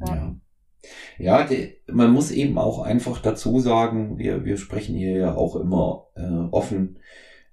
[0.01, 0.15] Ja.
[0.15, 0.35] Ja.
[1.19, 5.57] Ja, die, man muss eben auch einfach dazu sagen, wir, wir sprechen hier ja auch
[5.57, 6.99] immer äh, offen,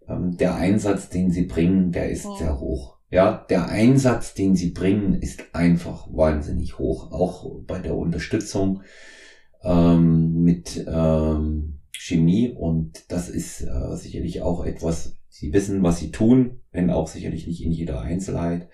[0.07, 2.36] ähm, der Einsatz, den sie bringen, der ist Mhm.
[2.38, 2.97] sehr hoch.
[3.09, 7.11] Ja, der Einsatz, den sie bringen, ist einfach wahnsinnig hoch.
[7.11, 8.82] Auch bei der Unterstützung
[9.63, 16.11] ähm, mit ähm, Chemie und das ist äh, sicherlich auch etwas, sie wissen, was sie
[16.11, 18.67] tun, wenn auch sicherlich nicht in jeder Einzelheit.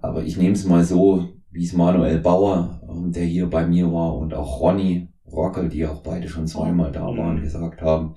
[0.00, 3.92] Aber ich nehme es mal so, wie es Manuel Bauer, ähm, der hier bei mir
[3.92, 8.16] war, und auch Ronny Rockel, die auch beide schon zweimal da waren, gesagt haben,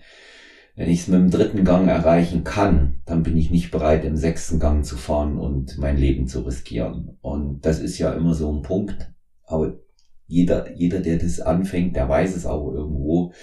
[0.75, 4.15] wenn ich es mit dem dritten Gang erreichen kann, dann bin ich nicht bereit, im
[4.15, 7.17] sechsten Gang zu fahren und mein Leben zu riskieren.
[7.21, 9.11] Und das ist ja immer so ein Punkt.
[9.43, 9.79] Aber
[10.27, 13.33] jeder, jeder, der das anfängt, der weiß es auch irgendwo.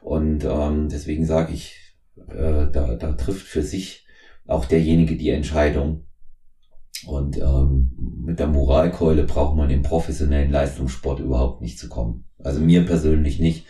[0.00, 1.76] Und ähm, deswegen sage ich,
[2.28, 4.06] äh, da, da trifft für sich
[4.46, 6.06] auch derjenige die Entscheidung.
[7.06, 7.92] Und ähm,
[8.24, 12.24] mit der Moralkeule braucht man im professionellen Leistungssport überhaupt nicht zu kommen.
[12.42, 13.66] Also mir persönlich nicht,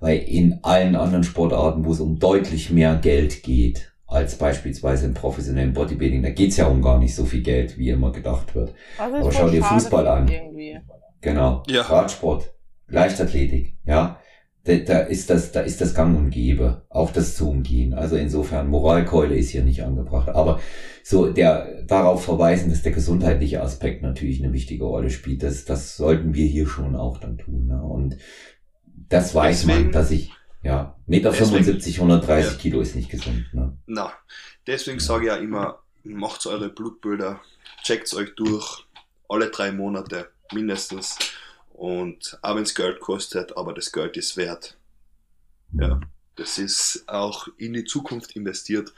[0.00, 5.14] weil in allen anderen Sportarten, wo es um deutlich mehr Geld geht, als beispielsweise im
[5.14, 8.74] professionellen Bodybuilding, da geht's ja um gar nicht so viel Geld, wie immer gedacht wird.
[8.98, 10.28] Aber schau dir Fußball an.
[10.28, 10.78] Irgendwie.
[11.20, 11.62] Genau.
[11.68, 11.82] Ja.
[11.82, 12.52] Radsport,
[12.88, 14.18] Leichtathletik, ja.
[14.64, 17.94] Da, da ist das, da ist das Gang und Gäbe, auch das zu umgehen.
[17.94, 20.28] Also insofern, Moralkeule ist hier nicht angebracht.
[20.28, 20.60] Aber
[21.02, 25.42] so der darauf verweisen, dass der gesundheitliche Aspekt natürlich eine wichtige Rolle spielt.
[25.42, 27.66] Das, das sollten wir hier schon auch dann tun.
[27.66, 27.82] Ne?
[27.82, 28.18] Und
[29.08, 30.30] das weiß Deswegen- man, dass ich,
[30.62, 32.58] ja, Meter Deswegen- 75, 130 Ja.
[32.58, 33.44] Kilo ist nicht gesund.
[33.52, 33.76] Ne?
[33.86, 34.12] Na,
[34.68, 37.40] deswegen sage ich ja immer, macht eure Blutbilder,
[37.82, 38.86] checkt euch durch,
[39.28, 41.18] alle drei Monate mindestens.
[41.72, 44.76] Und auch wenn es Geld kostet, aber das Geld ist wert.
[45.72, 46.00] Ja.
[46.36, 48.92] Das ist auch in die Zukunft investiert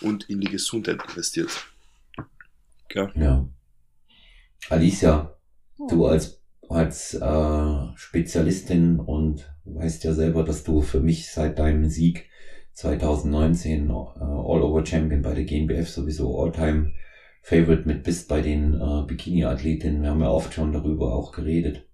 [0.00, 1.50] und in die Gesundheit investiert.
[2.92, 3.10] Ja.
[3.14, 3.48] ja.
[4.68, 5.36] Alicia,
[5.88, 11.88] du als, als äh, Spezialistin und weißt ja selber, dass du für mich seit deinem
[11.88, 12.28] Sieg
[12.72, 16.92] 2019 äh, All-Over-Champion bei der GmbF sowieso All-Time
[17.42, 20.02] Favorite mit bist bei den äh, Bikini-Athletinnen.
[20.02, 21.87] Wir haben ja oft schon darüber auch geredet.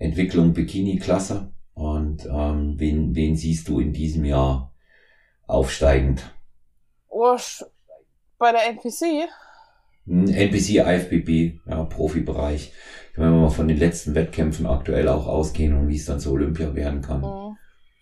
[0.00, 1.52] Entwicklung Bikini-Klasse.
[1.74, 4.74] Und ähm, wen, wen siehst du in diesem Jahr
[5.46, 6.34] aufsteigend?
[7.08, 7.36] Oh,
[8.38, 9.28] bei der NPC?
[10.06, 12.72] Hm, NPC, IFBB, ja, Profibereich.
[13.14, 16.32] Wenn wir mal von den letzten Wettkämpfen aktuell auch ausgehen und wie es dann zur
[16.32, 17.20] Olympia werden kann.
[17.20, 17.56] Mhm.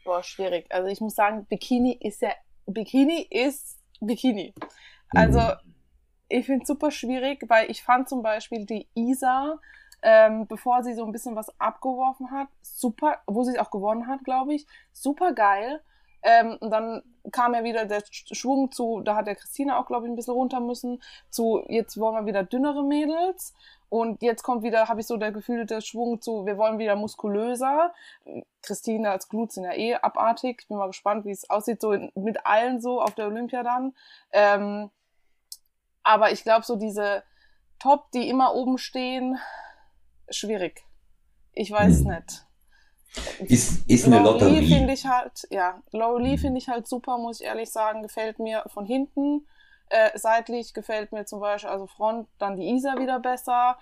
[0.04, 0.66] Boah, schwierig.
[0.70, 2.30] Also ich muss sagen, Bikini ist ja,
[2.66, 4.54] Bikini ist Bikini.
[5.10, 5.74] Also mhm.
[6.28, 9.58] ich finde es super schwierig, weil ich fand zum Beispiel die Isa
[10.02, 12.48] ähm, bevor sie so ein bisschen was abgeworfen hat.
[12.62, 14.66] Super, wo sie es auch gewonnen hat, glaube ich.
[14.92, 15.80] Super geil.
[16.22, 20.06] Ähm, und dann kam ja wieder der Schwung zu, da hat der Christina auch, glaube
[20.06, 23.54] ich, ein bisschen runter müssen, zu jetzt wollen wir wieder dünnere Mädels.
[23.90, 26.94] Und jetzt kommt wieder, habe ich so der Gefühl, der Schwung zu, wir wollen wieder
[26.94, 27.94] muskulöser.
[28.60, 30.66] Christina als Glut sind ja eh abartig.
[30.68, 33.94] Bin mal gespannt, wie es aussieht, so in, mit allen so auf der Olympia dann.
[34.32, 34.90] Ähm,
[36.02, 37.22] aber ich glaube, so diese
[37.78, 39.38] Top, die immer oben stehen,
[40.30, 40.84] schwierig.
[41.52, 42.08] Ich weiß hm.
[42.08, 42.44] nicht.
[43.50, 44.66] Ist, ist eine Lotterie.
[44.66, 46.38] finde ich halt, ja, Laurie hm.
[46.38, 49.46] finde ich halt super, muss ich ehrlich sagen, gefällt mir von hinten.
[49.90, 53.78] Äh, seitlich gefällt mir zum Beispiel, also Front, dann die Isa wieder besser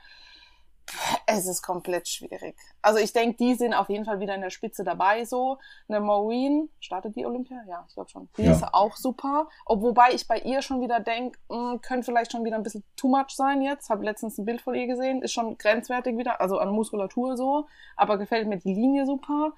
[1.26, 2.56] es ist komplett schwierig.
[2.82, 5.58] Also ich denke, die sind auf jeden Fall wieder in der Spitze dabei so.
[5.88, 7.62] Eine Maureen, startet die Olympia?
[7.68, 8.28] Ja, ich glaube schon.
[8.36, 8.52] Die ja.
[8.52, 9.48] ist auch super.
[9.64, 12.84] Ob, wobei ich bei ihr schon wieder denke, hm, könnte vielleicht schon wieder ein bisschen
[12.96, 13.90] too much sein jetzt.
[13.90, 15.22] Habe letztens ein Bild von ihr gesehen.
[15.22, 17.66] Ist schon grenzwertig wieder, also an Muskulatur so.
[17.96, 19.52] Aber gefällt mir die Linie super.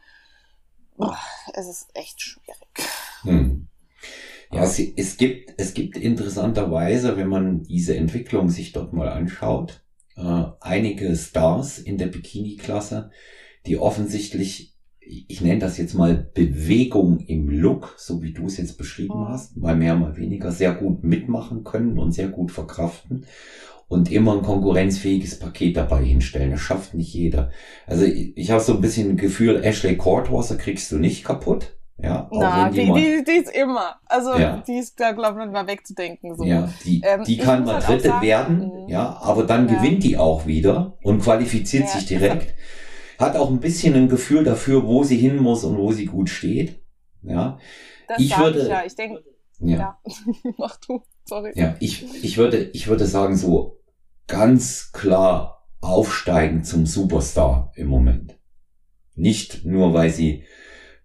[0.97, 1.19] Boah,
[1.53, 2.69] es ist echt schwierig.
[3.23, 3.69] Hm.
[4.51, 9.83] Ja, es, es, gibt, es gibt interessanterweise, wenn man diese Entwicklung sich dort mal anschaut,
[10.19, 13.11] äh, einige Stars in der Bikini-Klasse,
[13.67, 18.77] die offensichtlich, ich nenne das jetzt mal Bewegung im Look, so wie du es jetzt
[18.77, 19.29] beschrieben mhm.
[19.29, 23.27] hast, mal mehr, mal weniger, sehr gut mitmachen können und sehr gut verkraften
[23.87, 26.51] und immer ein konkurrenzfähiges Paket dabei hinstellen.
[26.51, 27.51] Das schafft nicht jeder.
[27.87, 31.78] Also ich, ich habe so ein bisschen ein Gefühl, Ashley Courtwasser kriegst du nicht kaputt.
[32.01, 33.97] Ja, Na, die, die, die ist immer.
[34.07, 34.63] Also ja.
[34.65, 36.37] die ist da, glaube ich, nicht mal wegzudenken.
[36.37, 36.45] So.
[36.45, 38.87] Ja, die, ähm, die kann mal halt Dritte sagen, werden, mh.
[38.89, 39.75] ja, aber dann ja.
[39.75, 42.55] gewinnt die auch wieder und qualifiziert ja, sich direkt.
[43.19, 46.31] Hat auch ein bisschen ein Gefühl dafür, wo sie hin muss und wo sie gut
[46.31, 46.81] steht.
[47.23, 47.59] Ja.
[48.07, 48.63] Das ich würde.
[48.63, 49.25] Ich ja, ich denke.
[49.59, 49.77] Ja.
[49.77, 49.99] ja.
[50.57, 51.51] Mach du, sorry.
[51.57, 53.81] Ja, ich, ich würde, ich würde sagen, so
[54.29, 58.39] ganz klar aufsteigen zum Superstar im Moment.
[59.17, 60.45] Nicht nur, weil sie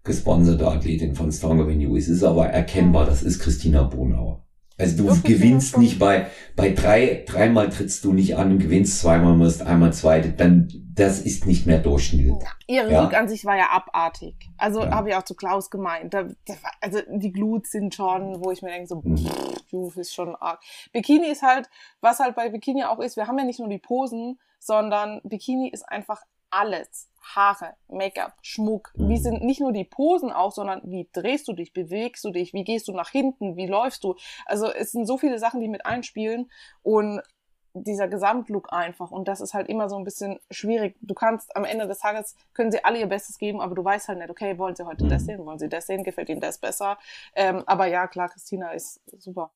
[0.04, 1.96] gesponserte Athletin von Stronger Than You.
[1.96, 4.44] Es ist aber erkennbar, das ist Christina Bonauer.
[4.76, 6.26] Also du gewinnst nicht bei,
[6.56, 11.20] bei drei, dreimal trittst du nicht an und gewinnst zweimal, wirst einmal zweite, dann, das
[11.20, 12.34] ist nicht mehr Durchschnitt.
[12.66, 13.04] Ihre ja?
[13.04, 14.34] Sieg an sich war ja abartig.
[14.58, 14.90] Also ja.
[14.90, 16.12] habe ich auch zu Klaus gemeint.
[16.12, 19.16] Da, da, also die Glut sind schon, wo ich mir denke, so, mhm.
[19.16, 20.60] pff, ist schon arg.
[20.92, 23.78] Bikini ist halt, was halt bei Bikini auch ist, wir haben ja nicht nur die
[23.78, 26.20] Posen, sondern Bikini ist einfach
[26.54, 27.10] alles.
[27.34, 28.92] Haare, Make-up, Schmuck.
[28.96, 29.08] Mhm.
[29.08, 32.52] Wie sind nicht nur die Posen auch, sondern wie drehst du dich, bewegst du dich,
[32.52, 34.14] wie gehst du nach hinten, wie läufst du.
[34.46, 36.50] Also es sind so viele Sachen, die mit einspielen
[36.82, 37.22] und
[37.74, 39.10] dieser Gesamtlook einfach.
[39.10, 40.96] Und das ist halt immer so ein bisschen schwierig.
[41.00, 44.08] Du kannst am Ende des Tages, können sie alle ihr Bestes geben, aber du weißt
[44.08, 45.08] halt nicht, okay, wollen sie heute mhm.
[45.08, 46.98] das sehen, wollen sie das sehen, gefällt ihnen das besser.
[47.34, 49.50] Ähm, aber ja, klar, Christina ist super.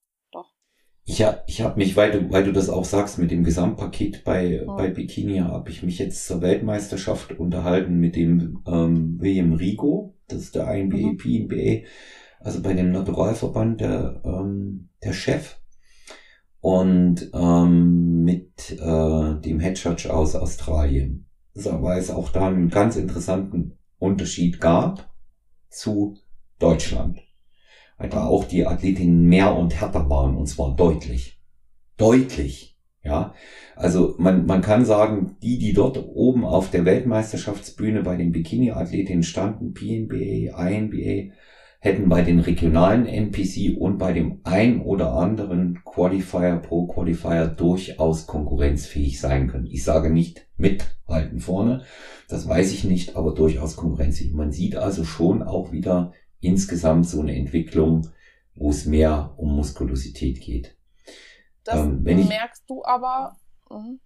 [1.09, 4.23] Ich habe ich hab mich, weil du, weil du das auch sagst, mit dem Gesamtpaket
[4.23, 4.75] bei, oh.
[4.77, 10.41] bei Bikini, habe ich mich jetzt zur Weltmeisterschaft unterhalten mit dem ähm, William Rigo, das
[10.41, 11.17] ist der INBA, mhm.
[11.17, 11.87] PNBA,
[12.39, 15.59] also bei dem Naturalverband der, ähm, der Chef.
[16.59, 21.25] Und ähm, mit äh, dem Head Judge aus Australien.
[21.55, 25.11] Weil es auch da einen ganz interessanten Unterschied gab
[25.69, 26.17] zu
[26.59, 27.19] Deutschland
[28.07, 31.39] da auch die Athletinnen mehr und härter waren und zwar deutlich.
[31.97, 32.77] Deutlich.
[33.01, 33.33] Ja,
[33.77, 39.23] also man, man kann sagen, die, die dort oben auf der Weltmeisterschaftsbühne bei den Bikini-Athletinnen
[39.23, 41.33] standen, PNBA, INBA,
[41.79, 48.27] hätten bei den regionalen NPC und bei dem ein oder anderen Qualifier Pro Qualifier durchaus
[48.27, 49.67] konkurrenzfähig sein können.
[49.67, 51.83] Ich sage nicht mithalten vorne,
[52.27, 54.33] das weiß ich nicht, aber durchaus konkurrenzfähig.
[54.33, 58.09] Man sieht also schon auch wieder insgesamt so eine Entwicklung,
[58.55, 60.77] wo es mehr um Muskulosität geht.
[61.63, 63.37] Das ähm, merkst ich, du aber.
[63.69, 63.97] Mh.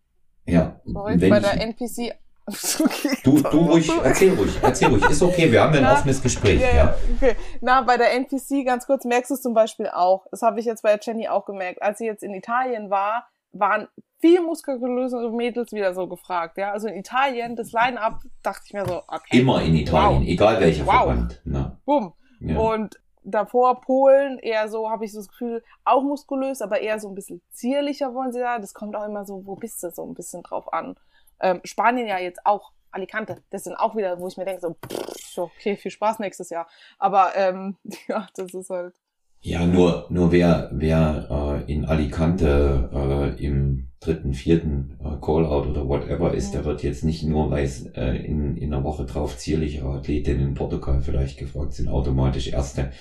[0.45, 0.81] Ja.
[0.85, 2.13] Sorry, bei der NPC
[2.79, 5.09] Okay, du, du ruhig, erzähl ruhig, erzähl ruhig.
[5.09, 6.59] Ist okay, wir haben ja ein Na, offenes Gespräch.
[6.59, 6.95] Ja, ja.
[7.15, 7.35] Okay.
[7.61, 10.25] Na, bei der NPC, ganz kurz, merkst du es zum Beispiel auch.
[10.31, 11.81] Das habe ich jetzt bei Jenny auch gemerkt.
[11.81, 13.87] Als sie jetzt in Italien war, waren
[14.19, 16.57] viel muskulöse Mädels wieder so gefragt.
[16.57, 19.39] Ja, also in Italien, das Line-Up, dachte ich mir so, okay.
[19.39, 20.27] Immer in Italien, wow.
[20.27, 20.93] egal welcher wow.
[20.95, 21.41] Verband.
[21.45, 21.77] Ne?
[21.85, 22.13] Bumm.
[22.43, 22.59] Ja.
[22.59, 27.09] Und davor Polen eher so, habe ich so das Gefühl, auch muskulös, aber eher so
[27.09, 28.59] ein bisschen zierlicher wollen sie da.
[28.59, 30.95] Das kommt auch immer so, wo bist du, so ein bisschen drauf an.
[31.39, 34.75] Ähm, Spanien ja jetzt auch, Alicante, das sind auch wieder, wo ich mir denke, so,
[34.87, 36.67] pff, okay, viel Spaß nächstes Jahr.
[36.99, 37.77] Aber ähm,
[38.07, 38.95] ja, das ist halt.
[39.41, 45.87] Ja, nur, nur wer, wer äh, in Alicante äh, im dritten, vierten äh, Callout oder
[45.87, 49.37] whatever ist, der wird jetzt nicht nur, weil es äh, in, in einer Woche drauf
[49.37, 52.91] zierliche Athletinnen in Portugal vielleicht gefragt sind, automatisch Erste.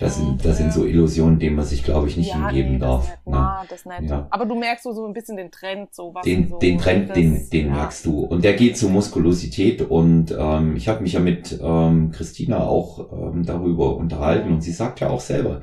[0.00, 2.78] Das sind, das sind so Illusionen, denen man sich, glaube ich, nicht ja, hingeben nee,
[2.78, 3.06] darf.
[3.06, 3.26] Nicht.
[3.26, 3.48] Ne?
[3.68, 4.10] das nicht.
[4.10, 4.26] Ja.
[4.30, 6.24] Aber du merkst so, so ein bisschen den Trend, so was.
[6.24, 7.72] Den, so den Trend, das, den, den ja.
[7.74, 8.20] merkst du.
[8.20, 9.82] Und der geht zur Muskulosität.
[9.82, 14.50] Und ähm, ich habe mich ja mit ähm, Christina auch ähm, darüber unterhalten.
[14.50, 15.60] Und sie sagt ja auch selber,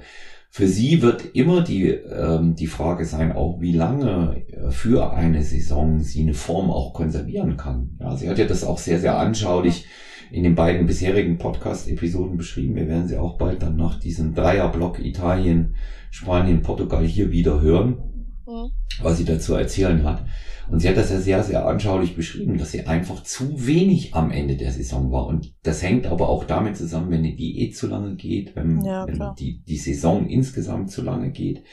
[0.50, 5.44] für sie wird immer die, ähm, die Frage sein, auch wie lange äh, für eine
[5.44, 7.98] Saison sie eine Form auch konservieren kann.
[8.00, 9.86] Ja, sie hat ja das auch sehr, sehr anschaulich
[10.32, 12.76] in den beiden bisherigen Podcast-Episoden beschrieben.
[12.76, 15.76] Wir werden sie auch bald dann nach diesem Dreierblock Italien,
[16.12, 17.98] Spanien, Portugal hier wieder hören,
[18.46, 18.72] mhm.
[19.02, 20.26] was sie dazu erzählen hat.
[20.70, 24.32] Und sie hat das ja sehr, sehr anschaulich beschrieben, dass sie einfach zu wenig am
[24.32, 25.28] Ende der Saison war.
[25.28, 29.08] Und das hängt aber auch damit zusammen, wenn die Diät zu lange geht, wenn, ja,
[29.08, 31.64] wenn die, die Saison insgesamt zu lange geht.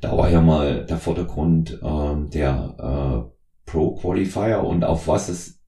[0.00, 2.76] Da war ja mal der Vordergrund äh, der
[3.26, 5.60] äh, Pro Qualifier und auf was es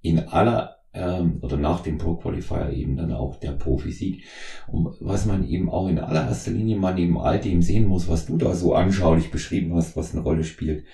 [0.00, 4.24] in aller ähm, oder nach dem Pro Qualifier eben dann auch der Profisieg.
[4.66, 8.26] Und was man eben auch in allererster Linie mal neben all dem sehen muss, was
[8.26, 10.84] du da so anschaulich beschrieben hast, was eine Rolle spielt.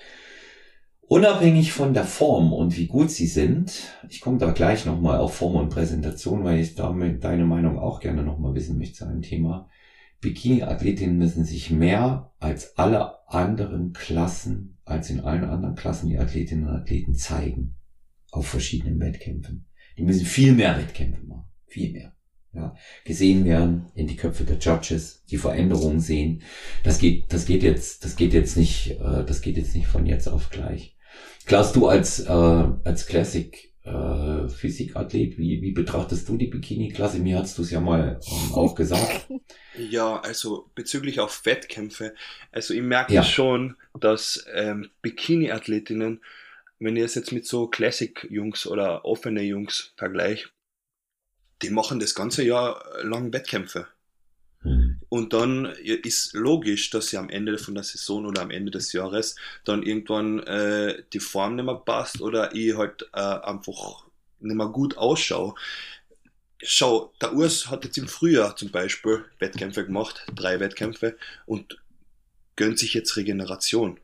[1.07, 5.35] Unabhängig von der Form und wie gut sie sind, ich komme da gleich nochmal auf
[5.35, 9.21] Form und Präsentation, weil ich damit deine Meinung auch gerne nochmal wissen möchte zu einem
[9.21, 9.69] Thema.
[10.21, 16.67] Bikini-Athletinnen müssen sich mehr als alle anderen Klassen, als in allen anderen Klassen die Athletinnen
[16.67, 17.75] und Athleten zeigen
[18.31, 19.67] auf verschiedenen Wettkämpfen.
[19.99, 21.45] Die müssen viel mehr Wettkämpfe machen.
[21.67, 22.13] Viel mehr.
[22.55, 26.43] Ja, gesehen werden, in die Köpfe der Judges, die Veränderungen sehen.
[26.85, 30.07] Das geht, das geht jetzt, das geht jetzt nicht, äh, das geht jetzt nicht von
[30.07, 30.94] jetzt auf gleich.
[31.47, 37.19] Klaus, du als, äh, als Classic äh, Physikathlet, wie, wie betrachtest du die Bikini-Klasse?
[37.19, 39.29] Mir hast du es ja mal ähm, auch gesagt.
[39.77, 42.15] Ja, also bezüglich auf Wettkämpfe,
[42.53, 43.25] also ich merke ja.
[43.25, 46.21] schon, dass ähm, Bikini-Athletinnen
[46.85, 50.51] wenn ich es jetzt mit so Classic-Jungs oder offene Jungs vergleiche,
[51.63, 53.87] die machen das ganze Jahr lang Wettkämpfe.
[55.09, 58.93] Und dann ist logisch, dass sie am Ende von der Saison oder am Ende des
[58.93, 64.05] Jahres dann irgendwann äh, die Form nicht mehr passt oder ich halt äh, einfach
[64.41, 65.55] nicht mehr gut ausschaue.
[66.63, 71.79] Schau, der Urs hat jetzt im Frühjahr zum Beispiel Wettkämpfe gemacht, drei Wettkämpfe und
[72.57, 73.99] gönnt sich jetzt Regeneration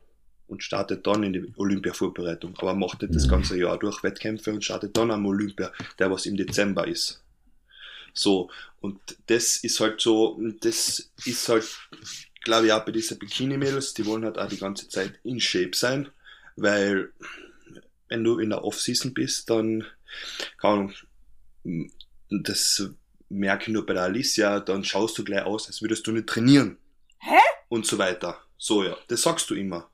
[0.47, 2.53] und startet dann in die Olympia-Vorbereitung.
[2.57, 3.31] Aber macht nicht das mhm.
[3.31, 7.23] ganze Jahr durch Wettkämpfe und startet dann am Olympia, der was im Dezember ist.
[8.13, 8.49] So,
[8.79, 11.65] und das ist halt so, das ist halt,
[12.43, 15.71] glaube ich, auch bei diesen Bikini-Mädels, die wollen halt auch die ganze Zeit in Shape
[15.73, 16.09] sein,
[16.55, 17.11] weil
[18.09, 19.85] wenn du in der Off-Season bist, dann
[20.57, 20.93] kann
[22.29, 22.83] das
[23.29, 26.27] merke ich nur bei der Alicia, dann schaust du gleich aus, als würdest du nicht
[26.27, 26.77] trainieren.
[27.19, 27.37] Hä?
[27.69, 28.39] Und so weiter.
[28.57, 29.89] So, ja, das sagst du immer.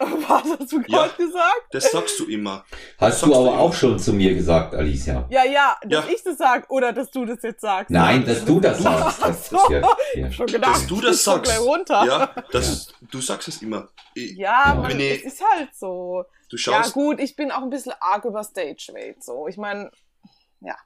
[0.28, 1.62] Was hast du gerade ja, gesagt?
[1.72, 2.64] Das sagst du immer.
[2.98, 5.26] Hast du aber auch schon zu mir gesagt, Alicia.
[5.28, 6.12] Ja, ja, dass ja.
[6.14, 7.90] ich das sag oder dass du das jetzt sagst.
[7.90, 9.22] Nein, dass du das sagst.
[9.22, 9.82] Das ist ja,
[10.14, 10.32] ja.
[10.32, 11.60] Schon gedacht, dass du das sagst.
[11.60, 12.04] Runter.
[12.06, 13.08] Ja, das, ja.
[13.10, 13.88] du sagst es immer.
[14.14, 16.24] Ich, ja, man, ich, es ist halt so.
[16.48, 16.96] Du schaust.
[16.96, 19.48] Ja, gut, ich bin auch ein bisschen arg über Stage Weight, so.
[19.48, 19.90] Ich meine,
[20.60, 20.76] ja,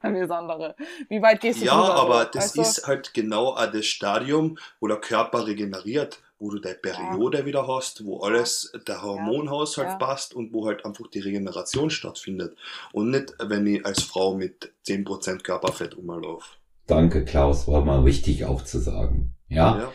[0.00, 0.76] alles andere.
[1.10, 4.98] Wie weit gehst du Ja, aber das weißt ist halt genau das Stadium, wo der
[4.98, 7.46] Körper regeneriert wo du deine Periode ja.
[7.46, 9.96] wieder hast, wo alles, der Hormonhaushalt ja.
[9.96, 12.56] passt und wo halt einfach die Regeneration stattfindet.
[12.92, 16.56] Und nicht, wenn ich als Frau mit 10% Körperfett rumlaufe.
[16.86, 19.34] Danke, Klaus, war mal wichtig auch zu sagen.
[19.48, 19.78] Ja.
[19.78, 19.92] ja.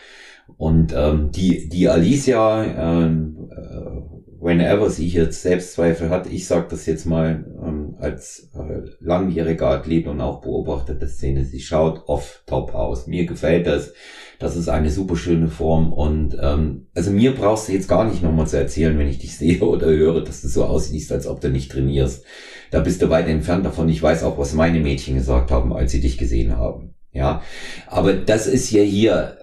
[0.57, 6.85] Und ähm, die, die Alicia, ähm, äh, whenever sie jetzt Selbstzweifel hat, ich sage das
[6.85, 12.43] jetzt mal ähm, als äh, langjähriger Athlet und auch Beobachter der Szene, sie schaut off
[12.45, 13.07] top aus.
[13.07, 13.93] Mir gefällt das.
[14.39, 18.21] Das ist eine super schöne Form und ähm, also mir brauchst du jetzt gar nicht
[18.21, 21.41] nochmal zu erzählen, wenn ich dich sehe oder höre, dass du so aussiehst, als ob
[21.41, 22.25] du nicht trainierst.
[22.71, 23.87] Da bist du weit entfernt davon.
[23.89, 26.95] Ich weiß auch, was meine Mädchen gesagt haben, als sie dich gesehen haben.
[27.11, 27.41] Ja,
[27.87, 29.37] aber das ist ja hier,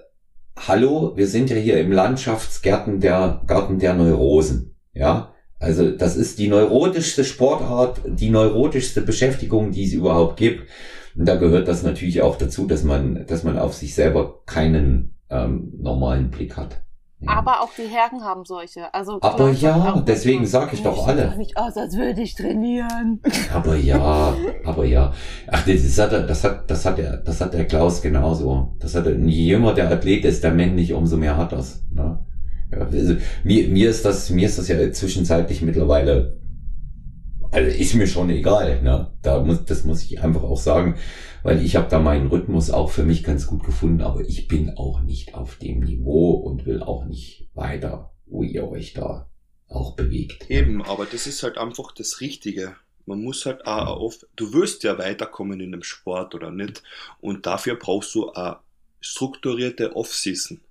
[0.55, 4.72] hallo, wir sind ja hier im Landschaftsgarten der, Garten der Neurosen.
[4.93, 10.67] Ja, Also das ist die neurotischste Sportart, die neurotischste Beschäftigung, die es überhaupt gibt.
[11.15, 15.15] Und da gehört das natürlich auch dazu, dass man, dass man auf sich selber keinen
[15.29, 16.81] ähm, normalen Blick hat.
[17.19, 17.29] Ja.
[17.37, 18.93] Aber auch die Herren haben solche.
[18.93, 21.37] Also aber ja, deswegen sage ich doch alle.
[21.37, 23.21] nicht aus, als würde ich trainieren.
[23.53, 24.35] Aber ja,
[24.65, 25.13] aber ja.
[25.47, 28.75] Ach, das hat, das hat, das hat der, das hat der Klaus genauso.
[28.79, 31.85] Das hat, je jünger der Athlet ist, der männlich, umso mehr hat das.
[31.91, 32.19] Ne?
[32.79, 36.39] Also, mir, mir ist das, mir ist das ja zwischenzeitlich mittlerweile,
[37.51, 39.11] also ist mir schon egal, ne?
[39.21, 40.95] Da muss, das muss ich einfach auch sagen,
[41.43, 44.71] weil ich habe da meinen Rhythmus auch für mich ganz gut gefunden, aber ich bin
[44.77, 49.29] auch nicht auf dem Niveau und will auch nicht weiter, wo ihr euch da
[49.67, 50.49] auch bewegt.
[50.49, 52.75] Eben, aber das ist halt einfach das Richtige.
[53.05, 56.83] Man muss halt auch auf, du wirst ja weiterkommen in dem Sport oder nicht.
[57.19, 58.57] Und dafür brauchst du eine
[59.01, 60.61] strukturierte Off-Season.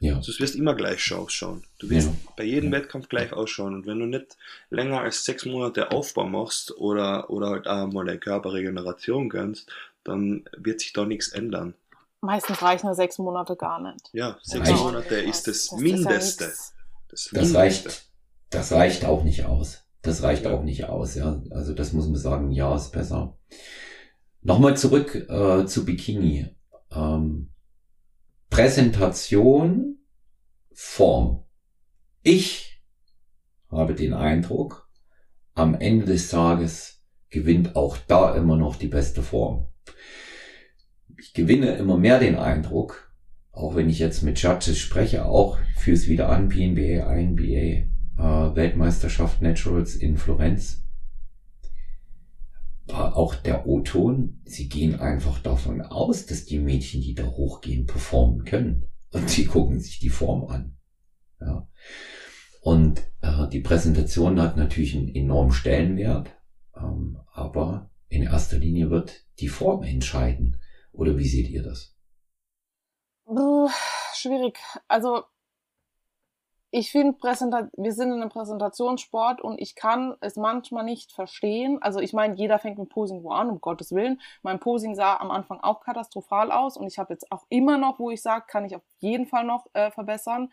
[0.00, 0.16] Ja.
[0.16, 1.62] Also du wirst immer gleich ausschauen.
[1.78, 2.14] Du wirst ja.
[2.36, 2.78] bei jedem ja.
[2.78, 3.74] Wettkampf gleich ausschauen.
[3.74, 4.36] Und wenn du nicht
[4.70, 9.70] länger als sechs Monate Aufbau machst oder, oder halt auch mal deine Körperregeneration gönnst,
[10.02, 11.74] dann wird sich da nichts ändern.
[12.22, 14.08] Meistens reichen nur sechs Monate gar nicht.
[14.12, 14.82] Ja, sechs Reicht.
[14.82, 16.44] Monate ist das, das Mindeste.
[16.44, 16.74] Ist
[17.08, 17.58] das, das Mindeste.
[17.58, 18.04] reicht,
[18.50, 19.84] das reicht auch nicht aus.
[20.02, 21.42] Das reicht auch nicht aus, ja.
[21.50, 23.36] Also das muss man sagen, ja, ist besser.
[24.42, 26.48] Nochmal zurück äh, zu Bikini.
[26.90, 27.50] Ähm,
[28.50, 29.98] Präsentation,
[30.72, 31.44] Form.
[32.22, 32.82] Ich
[33.70, 34.90] habe den Eindruck,
[35.54, 39.68] am Ende des Tages gewinnt auch da immer noch die beste Form.
[41.16, 43.14] Ich gewinne immer mehr den Eindruck,
[43.52, 47.42] auch wenn ich jetzt mit Judges spreche, auch fürs wieder an, PNBA, INBA,
[48.18, 50.84] äh, Weltmeisterschaft Naturals in Florenz,
[52.94, 58.44] auch der O-Ton, sie gehen einfach davon aus, dass die Mädchen, die da hochgehen, performen
[58.44, 58.86] können.
[59.12, 60.76] Und sie gucken sich die Form an.
[61.40, 61.68] Ja.
[62.62, 66.30] Und äh, die Präsentation hat natürlich einen enormen Stellenwert,
[66.76, 70.60] ähm, aber in erster Linie wird die Form entscheiden.
[70.92, 71.96] Oder wie seht ihr das?
[74.14, 74.58] Schwierig.
[74.88, 75.24] Also
[76.72, 81.82] ich finde, wir sind in einem Präsentationssport und ich kann es manchmal nicht verstehen.
[81.82, 84.20] Also ich meine, jeder fängt mit Posing wo an, um Gottes Willen.
[84.42, 87.98] Mein Posing sah am Anfang auch katastrophal aus und ich habe jetzt auch immer noch,
[87.98, 90.50] wo ich sage, kann ich auf jeden Fall noch äh, verbessern.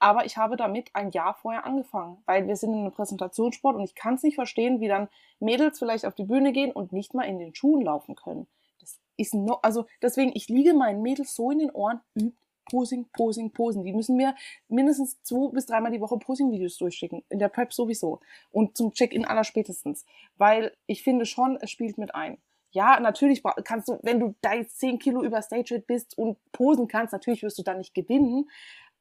[0.00, 3.84] Aber ich habe damit ein Jahr vorher angefangen, weil wir sind in einem Präsentationssport und
[3.84, 5.08] ich kann es nicht verstehen, wie dann
[5.38, 8.48] Mädels vielleicht auf die Bühne gehen und nicht mal in den Schuhen laufen können.
[8.80, 12.36] Das ist noch, also deswegen, ich liege meinen Mädels so in den Ohren, übt
[12.70, 13.84] Posing, Posing, Posen.
[13.84, 14.34] Die müssen mir
[14.68, 17.24] mindestens zwei bis dreimal die Woche Posing-Videos durchschicken.
[17.28, 18.20] In der Prep sowieso.
[18.50, 20.04] Und zum Check-in aller spätestens.
[20.36, 22.38] Weil ich finde schon, es spielt mit ein.
[22.70, 26.88] Ja, natürlich kannst du, wenn du da jetzt 10 Kilo über Stage bist und posen
[26.88, 28.48] kannst, natürlich wirst du da nicht gewinnen.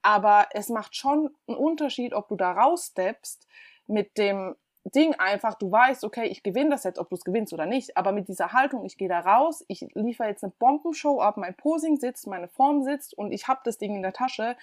[0.02, 3.48] Aber es macht schon einen Unterschied, ob du da raussteppst
[3.88, 7.54] mit dem Ding einfach, du weißt, okay, ich gewinne das jetzt, ob du es gewinnst
[7.54, 11.22] oder nicht, aber mit dieser Haltung, ich gehe da raus, ich liefere jetzt eine Bombenshow
[11.22, 14.56] ab, mein Posing sitzt, meine Form sitzt und ich habe das Ding in der Tasche,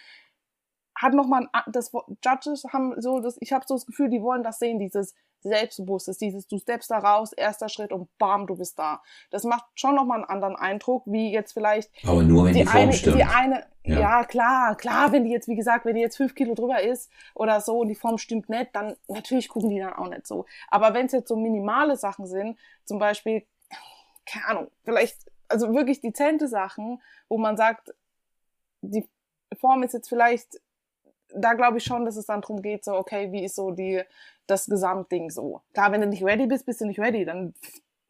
[0.97, 1.93] hat nochmal das
[2.25, 6.19] Judges haben so das, ich habe so das Gefühl, die wollen das sehen, dieses Selbstbewusstes,
[6.19, 9.03] dieses du steppst da raus, erster Schritt und bam, du bist da.
[9.31, 11.91] Das macht schon nochmal einen anderen Eindruck, wie jetzt vielleicht.
[12.05, 13.17] Aber nur wenn die, die Form eine, stimmt.
[13.17, 14.01] Die eine, ja.
[14.01, 14.25] ja.
[14.25, 17.61] klar, klar, wenn die jetzt, wie gesagt, wenn die jetzt fünf Kilo drüber ist oder
[17.61, 20.47] so und die Form stimmt nicht, dann natürlich gucken die dann auch nicht so.
[20.69, 23.47] Aber wenn es jetzt so minimale Sachen sind, zum Beispiel,
[24.27, 25.19] keine Ahnung, vielleicht,
[25.49, 27.95] also wirklich dezente Sachen, wo man sagt,
[28.81, 29.09] die
[29.61, 30.61] Form ist jetzt vielleicht
[31.35, 34.03] da glaube ich schon, dass es dann darum geht, so, okay, wie ist so die,
[34.51, 35.63] das Gesamtding so.
[35.73, 37.55] Klar, wenn du nicht ready bist, bist du nicht ready, dann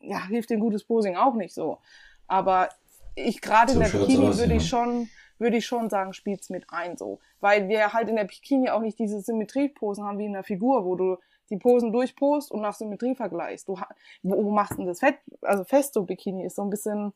[0.01, 1.79] ja, hilft dir ein gutes Posing auch nicht so.
[2.27, 2.69] Aber
[3.15, 4.57] ich gerade so in der Bikini würde ja.
[4.57, 5.09] ich schon,
[5.39, 7.21] würde ich schon sagen, spielt's mit ein so.
[7.41, 10.85] Weil wir halt in der Bikini auch nicht diese Symmetrieposen haben wie in der Figur,
[10.85, 11.17] wo du
[11.51, 13.69] die Posen durchpost und nach Symmetrie vergleichst.
[13.69, 13.77] Du,
[14.23, 17.13] wo, wo machst du denn das fett, also fest so Bikini ist so ein bisschen,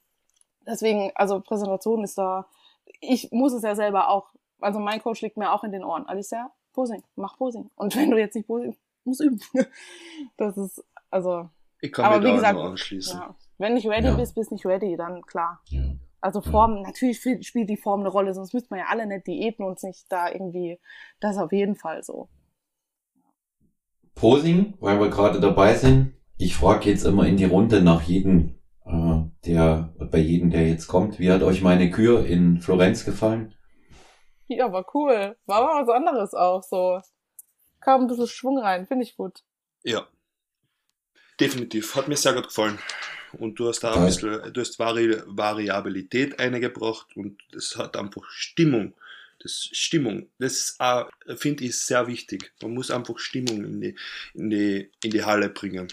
[0.66, 2.46] deswegen, also Präsentation ist da,
[3.00, 6.06] ich muss es ja selber auch also mein Coach liegt mir auch in den Ohren.
[6.06, 7.70] Alicia, Posing, mach Posing.
[7.74, 9.40] Und wenn du jetzt nicht Posing, musst üben.
[10.36, 11.48] Das ist, also.
[11.80, 13.18] Ich kann aber mir wie gesagt, nur anschließen.
[13.18, 14.14] Ja, wenn nicht ready ja.
[14.14, 15.60] bist, bist nicht ready, dann klar.
[15.68, 15.82] Ja.
[16.20, 16.82] Also Form, ja.
[16.82, 20.06] natürlich spielt die Form eine Rolle, sonst müssten wir ja alle nicht diäten und nicht
[20.08, 20.78] da irgendwie,
[21.20, 22.28] das ist auf jeden Fall so.
[24.14, 26.14] Posing, weil wir gerade dabei sind.
[26.38, 30.86] Ich frage jetzt immer in die Runde nach jedem, äh, der, bei jedem, der jetzt
[30.86, 33.54] kommt, wie hat euch meine Kür in Florenz gefallen?
[34.46, 35.36] Ja, war cool.
[35.46, 37.00] War mal was anderes auch so.
[37.84, 39.42] Kam ein bisschen Schwung rein, finde ich gut.
[39.82, 40.06] Ja.
[41.40, 41.96] Definitiv.
[41.96, 42.78] Hat mir sehr gut gefallen.
[43.38, 48.24] Und du hast da ein bisschen, du hast Vari Variabilität eingebracht und es hat einfach
[48.30, 48.94] Stimmung.
[49.40, 50.78] Das Stimmung, das
[51.36, 52.52] finde ich sehr wichtig.
[52.62, 53.96] Man muss einfach Stimmung in die,
[54.34, 55.88] in die, in die Halle bringen.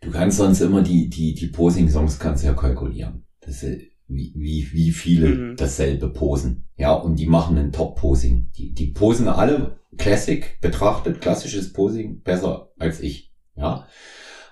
[0.00, 3.26] Du kannst sonst immer die, die, die Posing-Songs kannst ja kalkulieren.
[3.40, 3.62] Das
[4.10, 5.56] wie, wie, wie viele mhm.
[5.56, 6.64] dasselbe posen.
[6.76, 8.50] Ja, und die machen ein Top-Posing.
[8.56, 13.32] Die, die posen alle Classic betrachtet, klassisches Posing, besser als ich.
[13.56, 13.86] Ja.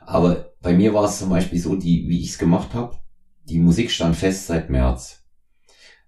[0.01, 2.97] Aber bei mir war es zum Beispiel so, die, wie ich es gemacht habe,
[3.45, 5.25] die Musik stand fest seit März.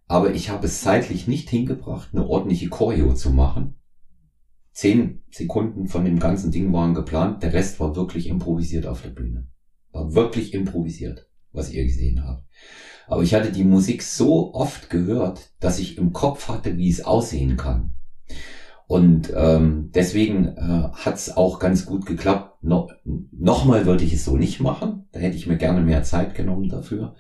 [0.06, 3.76] Aber ich habe es zeitlich nicht hingebracht, eine ordentliche Choreo zu machen.
[4.72, 9.10] Zehn Sekunden von dem ganzen Ding waren geplant, der Rest war wirklich improvisiert auf der
[9.10, 9.48] Bühne.
[9.92, 12.44] War wirklich improvisiert, was ihr gesehen habt.
[13.10, 17.04] Aber ich hatte die Musik so oft gehört, dass ich im Kopf hatte, wie es
[17.04, 17.92] aussehen kann.
[18.86, 22.62] Und ähm, deswegen äh, hat es auch ganz gut geklappt.
[22.62, 22.88] No,
[23.32, 25.08] Nochmal würde ich es so nicht machen.
[25.10, 27.16] Da hätte ich mir gerne mehr Zeit genommen dafür.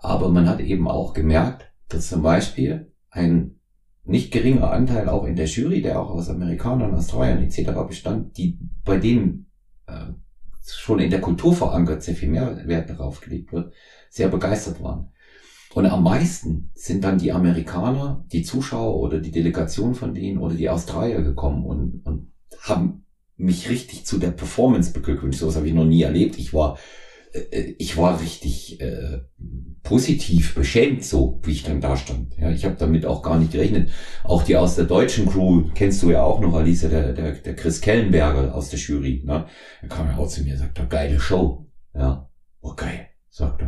[0.00, 3.56] Aber man hat eben auch gemerkt, dass zum Beispiel ein
[4.04, 7.72] nicht geringer Anteil auch in der Jury, der auch aus Amerikanern, Australiern etc.
[7.86, 9.50] bestand, die bei denen
[9.86, 10.06] äh,
[10.64, 13.74] schon in der Kultur verankert sehr viel mehr Wert darauf gelegt wird,
[14.08, 15.10] sehr begeistert waren.
[15.78, 20.56] Und am meisten sind dann die Amerikaner, die Zuschauer oder die Delegation von denen oder
[20.56, 23.04] die Australier gekommen und, und haben
[23.36, 25.38] mich richtig zu der Performance beglückwünscht.
[25.38, 26.36] So was habe ich noch nie erlebt.
[26.36, 26.78] Ich war,
[27.32, 29.20] äh, ich war richtig äh,
[29.84, 32.36] positiv beschämt, so wie ich dann da stand.
[32.36, 33.90] Ja, ich habe damit auch gar nicht gerechnet.
[34.24, 37.54] Auch die aus der deutschen Crew kennst du ja auch noch, Alice, der, der, der
[37.54, 39.22] Chris Kellenberger aus der Jury.
[39.24, 39.46] Ne?
[39.80, 41.68] Er kam ja auch zu mir, sagt er, geile Show.
[41.94, 42.28] Ja,
[42.62, 43.67] okay, sagt er.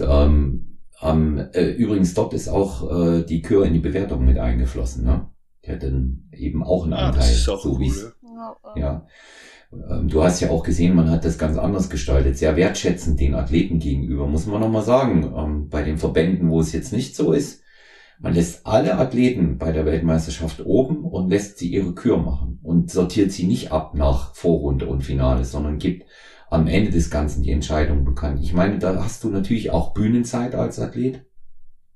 [0.00, 0.24] Ja.
[0.24, 4.38] Und ähm, ähm, äh, übrigens dort ist auch äh, die Kür in die Bewertung mit
[4.38, 5.04] eingeflossen.
[5.04, 5.28] Ne?
[5.64, 8.14] Die hat dann eben auch einen ah, Anteil, so cool, wie es.
[8.22, 8.56] Ja.
[8.76, 9.06] ja.
[9.90, 13.34] Ähm, du hast ja auch gesehen, man hat das ganz anders gestaltet, sehr wertschätzend den
[13.34, 15.32] Athleten gegenüber, muss man nochmal sagen.
[15.36, 17.62] Ähm, bei den Verbänden, wo es jetzt nicht so ist,
[18.20, 22.90] man lässt alle Athleten bei der Weltmeisterschaft oben und lässt sie ihre Kür machen und
[22.90, 26.04] sortiert sie nicht ab nach Vorrunde und Finale, sondern gibt
[26.54, 28.40] am Ende des Ganzen die Entscheidung bekannt.
[28.40, 31.24] Ich meine, da hast du natürlich auch Bühnenzeit als Athlet.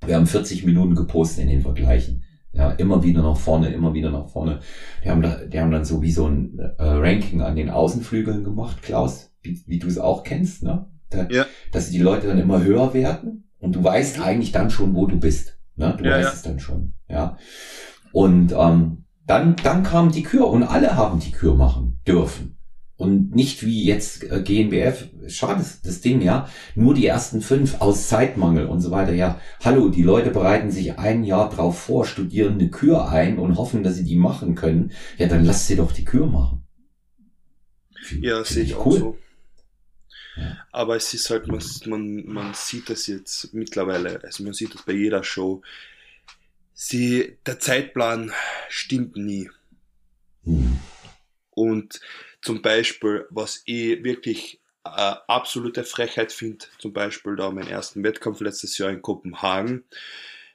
[0.05, 2.25] Wir haben 40 Minuten gepostet in den Vergleichen.
[2.53, 4.59] Ja, immer wieder nach vorne, immer wieder nach vorne.
[5.05, 8.43] Die haben, da, die haben dann so wie so ein äh, Ranking an den Außenflügeln
[8.43, 10.87] gemacht, Klaus, wie, wie du es auch kennst, ne?
[11.11, 11.47] Da, ja.
[11.71, 15.21] Dass die Leute dann immer höher werden und du weißt eigentlich dann schon, wo du
[15.21, 15.59] bist.
[15.77, 15.95] Ne?
[15.97, 16.33] Du ja, weißt ja.
[16.35, 16.95] es dann schon.
[17.09, 17.39] Ja.
[18.13, 22.58] Und ähm, dann, dann kam die Kür und alle haben die Kür machen dürfen.
[22.99, 28.09] Und nicht wie jetzt äh, GNBF, schade das Ding, ja, nur die ersten fünf aus
[28.09, 29.13] Zeitmangel und so weiter.
[29.13, 33.57] Ja, hallo, die Leute bereiten sich ein Jahr drauf vor, studieren eine Kür ein und
[33.57, 34.91] hoffen, dass sie die machen können.
[35.17, 36.67] Ja, dann lass sie doch die Kür machen.
[38.03, 38.97] Find, ja, sehe ich cool.
[38.97, 39.19] auch so.
[40.73, 44.83] Aber es ist halt, man, man, man sieht das jetzt mittlerweile, also man sieht das
[44.83, 45.63] bei jeder Show.
[46.75, 48.33] Sie, der Zeitplan
[48.69, 49.51] stimmt nie.
[50.43, 50.81] Hm.
[51.51, 52.01] Und
[52.49, 58.41] zum Beispiel, was ich wirklich äh, absolute Frechheit finde, zum Beispiel da meinen ersten Wettkampf
[58.41, 59.85] letztes Jahr in Kopenhagen.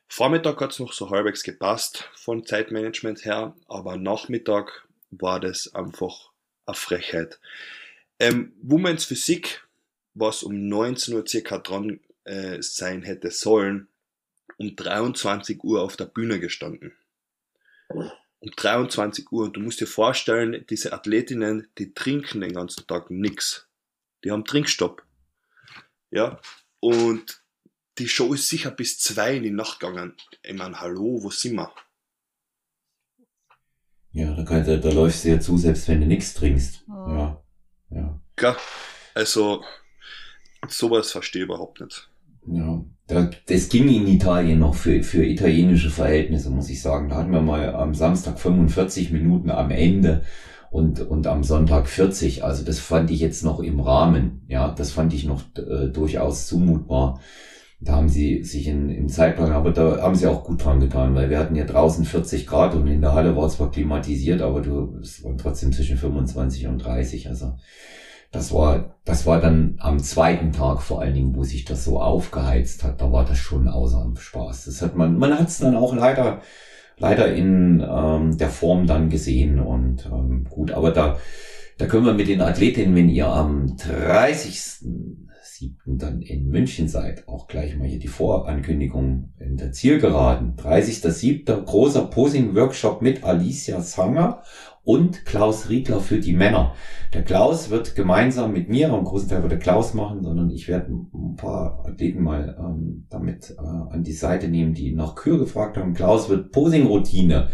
[0.07, 6.31] Vormittag hat es noch so halbwegs gepasst von Zeitmanagement her, aber Nachmittag war das einfach
[6.65, 7.39] eine Frechheit.
[8.17, 9.61] Ähm, Women's Physik,
[10.15, 13.87] was um 19 Uhr circa dran äh, sein hätte sollen,
[14.57, 16.95] um 23 Uhr auf der Bühne gestanden
[18.43, 19.45] um 23 Uhr.
[19.45, 23.67] Und du musst dir vorstellen, diese Athletinnen, die trinken den ganzen Tag nichts.
[24.23, 25.03] Die haben Trinkstopp.
[26.11, 26.39] Ja.
[26.79, 27.41] Und
[27.97, 30.15] die Show ist sicher bis zwei in die Nacht gegangen.
[30.43, 31.71] Ich meine, hallo, wo sind wir?
[34.11, 36.83] Ja, da, kann, da, da läufst du ja zu, selbst wenn du nichts trinkst.
[36.87, 37.43] Ja.
[37.89, 38.21] Ja.
[38.35, 38.57] Klar.
[39.15, 39.63] Also,
[40.67, 42.09] sowas verstehe ich überhaupt nicht.
[42.47, 42.83] Ja,
[43.47, 47.09] das ging in Italien noch für, für italienische Verhältnisse, muss ich sagen.
[47.09, 50.23] Da hatten wir mal am Samstag 45 Minuten am Ende
[50.71, 52.43] und, und am Sonntag 40.
[52.43, 54.41] Also das fand ich jetzt noch im Rahmen.
[54.47, 57.19] Ja, das fand ich noch äh, durchaus zumutbar.
[57.79, 61.15] Da haben sie sich in, im Zeitplan, aber da haben sie auch gut dran getan,
[61.15, 64.41] weil wir hatten ja draußen 40 Grad und in der Halle war es zwar klimatisiert,
[64.41, 67.27] aber du, es waren trotzdem zwischen 25 und 30.
[67.27, 67.53] Also
[68.33, 72.01] das war, das war dann am zweiten Tag vor allen Dingen, wo sich das so
[72.01, 72.99] aufgeheizt hat.
[72.99, 74.65] Da war das schon außer Spaß.
[74.65, 76.41] Das hat man, man hat es dann auch leider,
[76.97, 80.71] leider in ähm, der Form dann gesehen und ähm, gut.
[80.71, 81.19] Aber da,
[81.77, 84.83] da können wir mit den Athletinnen, wenn ihr am 30.
[85.63, 85.97] 30.07.
[85.97, 90.55] dann in München seid, auch gleich mal hier die Vorankündigung in der Zielgeraden.
[90.55, 91.63] 30.07.
[91.63, 94.43] großer Posing-Workshop mit Alicia Sanger
[94.83, 96.75] und Klaus Riedler für die Männer.
[97.13, 100.67] Der Klaus wird gemeinsam mit mir, einen großen Teil wird der Klaus machen, sondern ich
[100.67, 105.39] werde ein paar Athleten mal ähm, damit äh, an die Seite nehmen, die nach Kür
[105.39, 105.93] gefragt haben.
[105.93, 107.49] Klaus wird Posing-Routine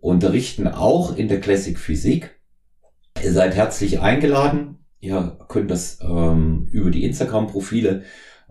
[0.00, 2.40] unterrichten, auch in der Classic Physik.
[3.22, 4.78] Ihr seid herzlich eingeladen.
[4.98, 8.02] Ihr könnt das ähm, über die Instagram-Profile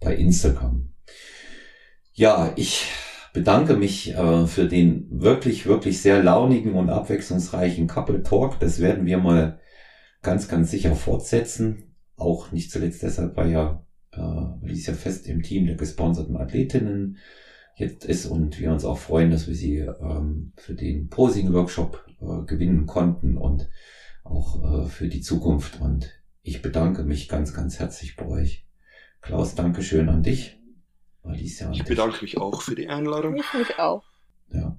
[0.00, 0.90] bei Instagram.
[2.12, 2.88] Ja, ich
[3.32, 8.58] bedanke mich äh, für den wirklich, wirklich sehr launigen und abwechslungsreichen Couple Talk.
[8.58, 9.60] Das werden wir mal
[10.22, 11.94] ganz, ganz sicher fortsetzen.
[12.16, 17.18] Auch nicht zuletzt deshalb, weil ja äh, Alicia fest im Team der gesponserten Athletinnen
[17.76, 22.44] jetzt ist und wir uns auch freuen, dass wir sie ähm, für den Posing-Workshop äh,
[22.46, 23.68] gewinnen konnten und
[24.22, 25.80] auch äh, für die Zukunft.
[25.80, 26.10] Und
[26.42, 28.66] ich bedanke mich ganz, ganz herzlich bei euch.
[29.20, 30.60] Klaus, Dankeschön an dich.
[31.22, 33.36] Alicia, an ich bedanke mich auch für die Einladung.
[33.36, 34.04] Ich mich auch.
[34.52, 34.76] Ja.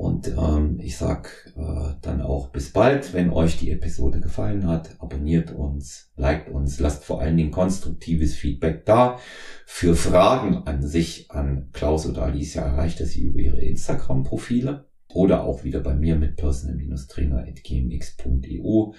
[0.00, 4.96] Und ähm, ich sag äh, dann auch bis bald, wenn euch die Episode gefallen hat.
[4.98, 9.18] Abonniert uns, liked uns, lasst vor allen Dingen konstruktives Feedback da.
[9.66, 15.44] Für Fragen an sich, an Klaus oder Alicia erreicht ihr sie über ihre Instagram-Profile oder
[15.44, 18.92] auch wieder bei mir mit personal-trainer.gmx.eu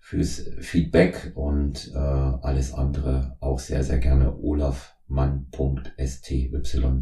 [0.00, 6.52] fürs Feedback und äh, alles andere auch sehr, sehr gerne olafmann.sty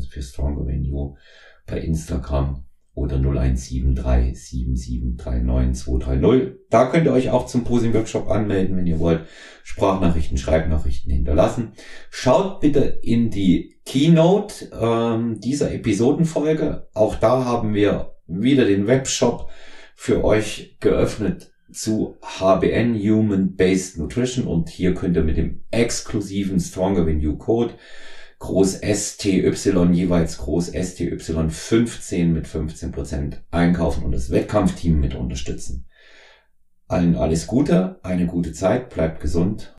[0.09, 1.17] für Stronger Venue
[1.71, 2.65] bei Instagram
[2.95, 3.87] oder 0173
[6.69, 9.27] Da könnt ihr euch auch zum Posing Workshop anmelden, wenn ihr wollt.
[9.63, 11.73] Sprachnachrichten, Schreibnachrichten hinterlassen.
[12.11, 16.89] Schaut bitte in die Keynote ähm, dieser Episodenfolge.
[16.93, 19.49] Auch da haben wir wieder den Webshop
[19.95, 26.59] für euch geöffnet zu HBN Human Based Nutrition und hier könnt ihr mit dem exklusiven
[26.59, 27.75] Stronger Than You Code
[28.41, 29.53] Groß STY
[29.93, 35.87] jeweils Groß STY 15 mit 15% einkaufen und das Wettkampfteam mit unterstützen.
[36.89, 39.77] Allen alles Gute, eine gute Zeit, bleibt gesund